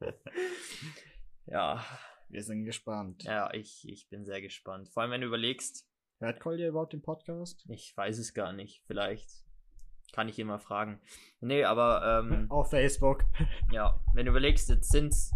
ja, 1.46 1.84
Wir 2.28 2.42
sind 2.42 2.64
gespannt. 2.64 3.22
ja, 3.24 3.52
ich, 3.54 3.88
ich 3.88 4.08
bin 4.08 4.24
sehr 4.24 4.40
gespannt. 4.40 4.88
Vor 4.88 5.02
allem, 5.02 5.12
wenn 5.12 5.20
du 5.20 5.26
überlegst, 5.28 5.86
Hört 6.18 6.40
Kolja 6.40 6.68
überhaupt 6.68 6.94
den 6.94 7.02
Podcast? 7.02 7.64
ich 7.68 7.94
weiß 7.94 8.18
es 8.18 8.32
gar 8.32 8.52
nicht, 8.52 8.82
vielleicht 8.86 9.28
kann 10.12 10.28
ich 10.28 10.38
ihn 10.38 10.46
mal 10.46 10.58
fragen. 10.58 11.00
Nee, 11.40 11.64
aber, 11.64 12.24
ähm, 12.24 12.46
Auf 12.50 12.70
Facebook. 12.70 13.24
Ja, 13.72 14.00
wenn 14.14 14.26
du 14.26 14.30
überlegst, 14.30 14.68
jetzt 14.70 14.90
sind's 14.90 15.32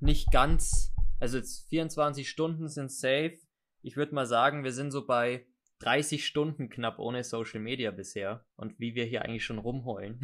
nicht 0.00 0.30
ganz, 0.32 0.92
also 1.20 1.38
jetzt 1.38 1.68
24 1.68 2.28
Stunden 2.28 2.68
sind 2.68 2.90
safe. 2.90 3.38
Ich 3.82 3.96
würde 3.96 4.14
mal 4.14 4.26
sagen, 4.26 4.64
wir 4.64 4.72
sind 4.72 4.90
so 4.90 5.06
bei 5.06 5.46
30 5.80 6.26
Stunden 6.26 6.68
knapp 6.68 6.98
ohne 6.98 7.22
Social 7.22 7.60
Media 7.60 7.90
bisher 7.90 8.44
und 8.56 8.80
wie 8.80 8.94
wir 8.94 9.04
hier 9.04 9.22
eigentlich 9.22 9.44
schon 9.44 9.58
rumheulen. 9.58 10.20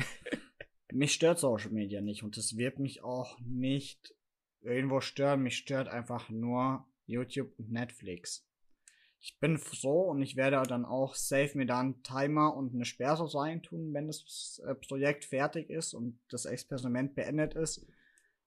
Mich 0.93 1.13
stört 1.13 1.39
Social 1.39 1.71
Media 1.71 2.01
nicht 2.01 2.25
und 2.25 2.37
es 2.37 2.57
wird 2.57 2.81
mich 2.81 3.05
auch 3.05 3.39
nicht 3.41 4.15
irgendwo 4.63 5.01
stören. 5.01 5.43
Mich 5.43 5.57
stört 5.57 5.89
einfach 5.89 6.29
nur 6.31 6.87
YouTube 7.07 7.53
und 7.59 7.71
Netflix. 7.71 8.47
Ich 9.23 9.39
bin 9.39 9.59
froh 9.59 10.11
und 10.11 10.23
ich 10.23 10.37
werde 10.37 10.63
dann 10.67 10.87
auch 10.87 11.15
safe 11.15 11.59
mir 11.59 11.67
dann 11.67 11.79
einen 11.79 12.03
Timer 12.03 12.57
und 12.57 12.75
eine 12.75 12.87
Sperrsatz 12.87 13.35
reintun, 13.35 13.93
wenn 13.93 14.07
das 14.07 14.63
äh, 14.65 14.75
Projekt 14.75 15.27
fertig 15.27 15.69
ist 15.69 15.93
und 15.93 16.19
das 16.31 16.47
Experiment 16.47 17.15
beendet 17.15 17.55
ist. 17.55 17.87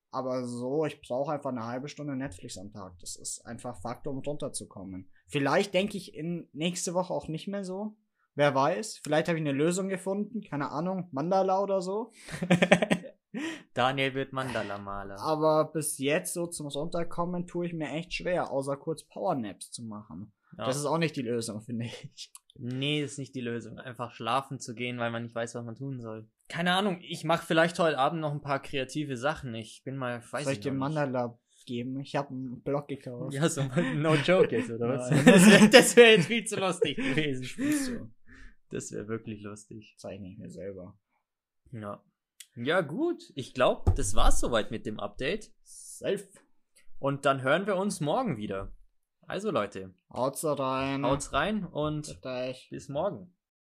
Aber 0.10 0.48
so, 0.48 0.86
ich 0.86 1.02
brauche 1.02 1.32
einfach 1.32 1.52
eine 1.52 1.66
halbe 1.66 1.90
Stunde 1.90 2.16
Netflix 2.16 2.58
am 2.58 2.72
Tag. 2.72 2.98
Das 3.00 3.16
ist 3.16 3.46
einfach 3.46 3.82
Faktor, 3.82 4.14
um 4.14 4.20
runterzukommen. 4.20 5.10
Vielleicht 5.28 5.74
denke 5.74 5.98
ich 5.98 6.16
in 6.16 6.48
nächste 6.54 6.94
Woche 6.94 7.14
auch 7.14 7.28
nicht 7.28 7.48
mehr 7.48 7.64
so. 7.64 7.96
Wer 8.36 8.56
weiß, 8.56 9.00
vielleicht 9.04 9.28
habe 9.28 9.38
ich 9.38 9.44
eine 9.44 9.52
Lösung 9.52 9.90
gefunden, 9.90 10.42
keine 10.42 10.72
Ahnung, 10.72 11.08
Mandala 11.12 11.62
oder 11.62 11.82
so. 11.82 12.12
Daniel 13.74 14.14
wird 14.14 14.34
Mandala-Maler. 14.34 15.20
Aber 15.20 15.72
bis 15.72 15.98
jetzt 15.98 16.34
so 16.34 16.48
zum 16.48 16.68
Runterkommen 16.68 17.48
tue 17.48 17.66
ich 17.66 17.74
mir 17.74 17.90
echt 17.90 18.14
schwer, 18.14 18.52
außer 18.52 18.78
kurz 18.78 19.04
Powernaps 19.04 19.72
zu 19.72 19.84
machen. 19.84 20.32
Ja. 20.58 20.66
Das 20.66 20.78
ist 20.78 20.86
auch 20.86 21.00
nicht 21.00 21.16
die 21.16 21.22
Lösung, 21.22 21.62
finde 21.62 21.86
ich. 21.86 22.32
Nee, 22.56 23.02
ist 23.02 23.18
nicht 23.18 23.34
die 23.34 23.42
Lösung. 23.42 23.80
Einfach 23.80 24.12
schlafen 24.12 24.60
zu 24.60 24.76
gehen, 24.76 25.00
weil 25.00 25.10
man 25.10 25.24
nicht 25.24 25.34
weiß, 25.34 25.56
was 25.56 25.66
man 25.66 25.76
tun 25.76 26.00
soll. 26.00 26.30
Keine 26.50 26.74
Ahnung, 26.74 27.00
ich 27.02 27.24
mache 27.24 27.46
vielleicht 27.46 27.80
heute 27.80 27.98
Abend 27.98 28.22
noch 28.22 28.32
ein 28.32 28.42
paar 28.42 28.62
kreative 28.62 29.18
Sachen. 29.18 29.56
Ich 29.56 29.82
bin 29.84 29.98
mal, 29.98 30.22
weiß 30.32 30.44
Soll 30.44 30.54
ich 30.54 30.60
dir. 30.60 30.72
Mandala 30.72 31.40
geben? 31.66 32.00
Ich 32.00 32.16
habe 32.16 32.30
einen 32.30 32.62
Block 32.62 32.88
gekauft. 32.88 33.34
Ja, 33.34 33.48
so 33.50 33.64
no 33.96 34.16
joke 34.16 34.56
jetzt, 34.56 34.70
oder 34.70 34.90
was? 34.90 35.10
Das 35.26 35.48
wäre 35.48 35.70
das 35.70 35.96
wär 35.96 36.12
jetzt 36.12 36.28
viel 36.28 36.46
zu 36.46 36.60
lustig 36.60 36.98
gewesen. 36.98 37.44
Spielst 37.44 37.90
du? 37.90 38.12
Das 38.70 38.92
wäre 38.92 39.08
wirklich 39.08 39.42
lustig. 39.42 39.96
Zeichne 39.98 40.30
ich 40.30 40.38
mir 40.38 40.50
selber. 40.50 40.98
Ja. 41.72 42.04
Ja, 42.56 42.82
gut. 42.82 43.32
Ich 43.36 43.54
glaube, 43.54 43.92
das 43.96 44.16
war's 44.16 44.40
soweit 44.40 44.72
mit 44.72 44.86
dem 44.86 45.00
Update. 45.00 45.52
Safe. 45.64 46.28
Und 47.00 47.26
dann 47.26 47.42
hören 47.42 47.66
wir 47.66 47.76
uns 47.76 48.00
morgen 48.00 48.38
wieder. 48.38 48.72
Also 49.28 49.52
Leute, 49.52 49.94
Haut's 50.12 50.44
rein. 50.44 51.06
haut's 51.06 51.34
rein 51.34 51.66
und 51.66 52.08
Bis 52.70 52.90
morgen. 52.90 53.33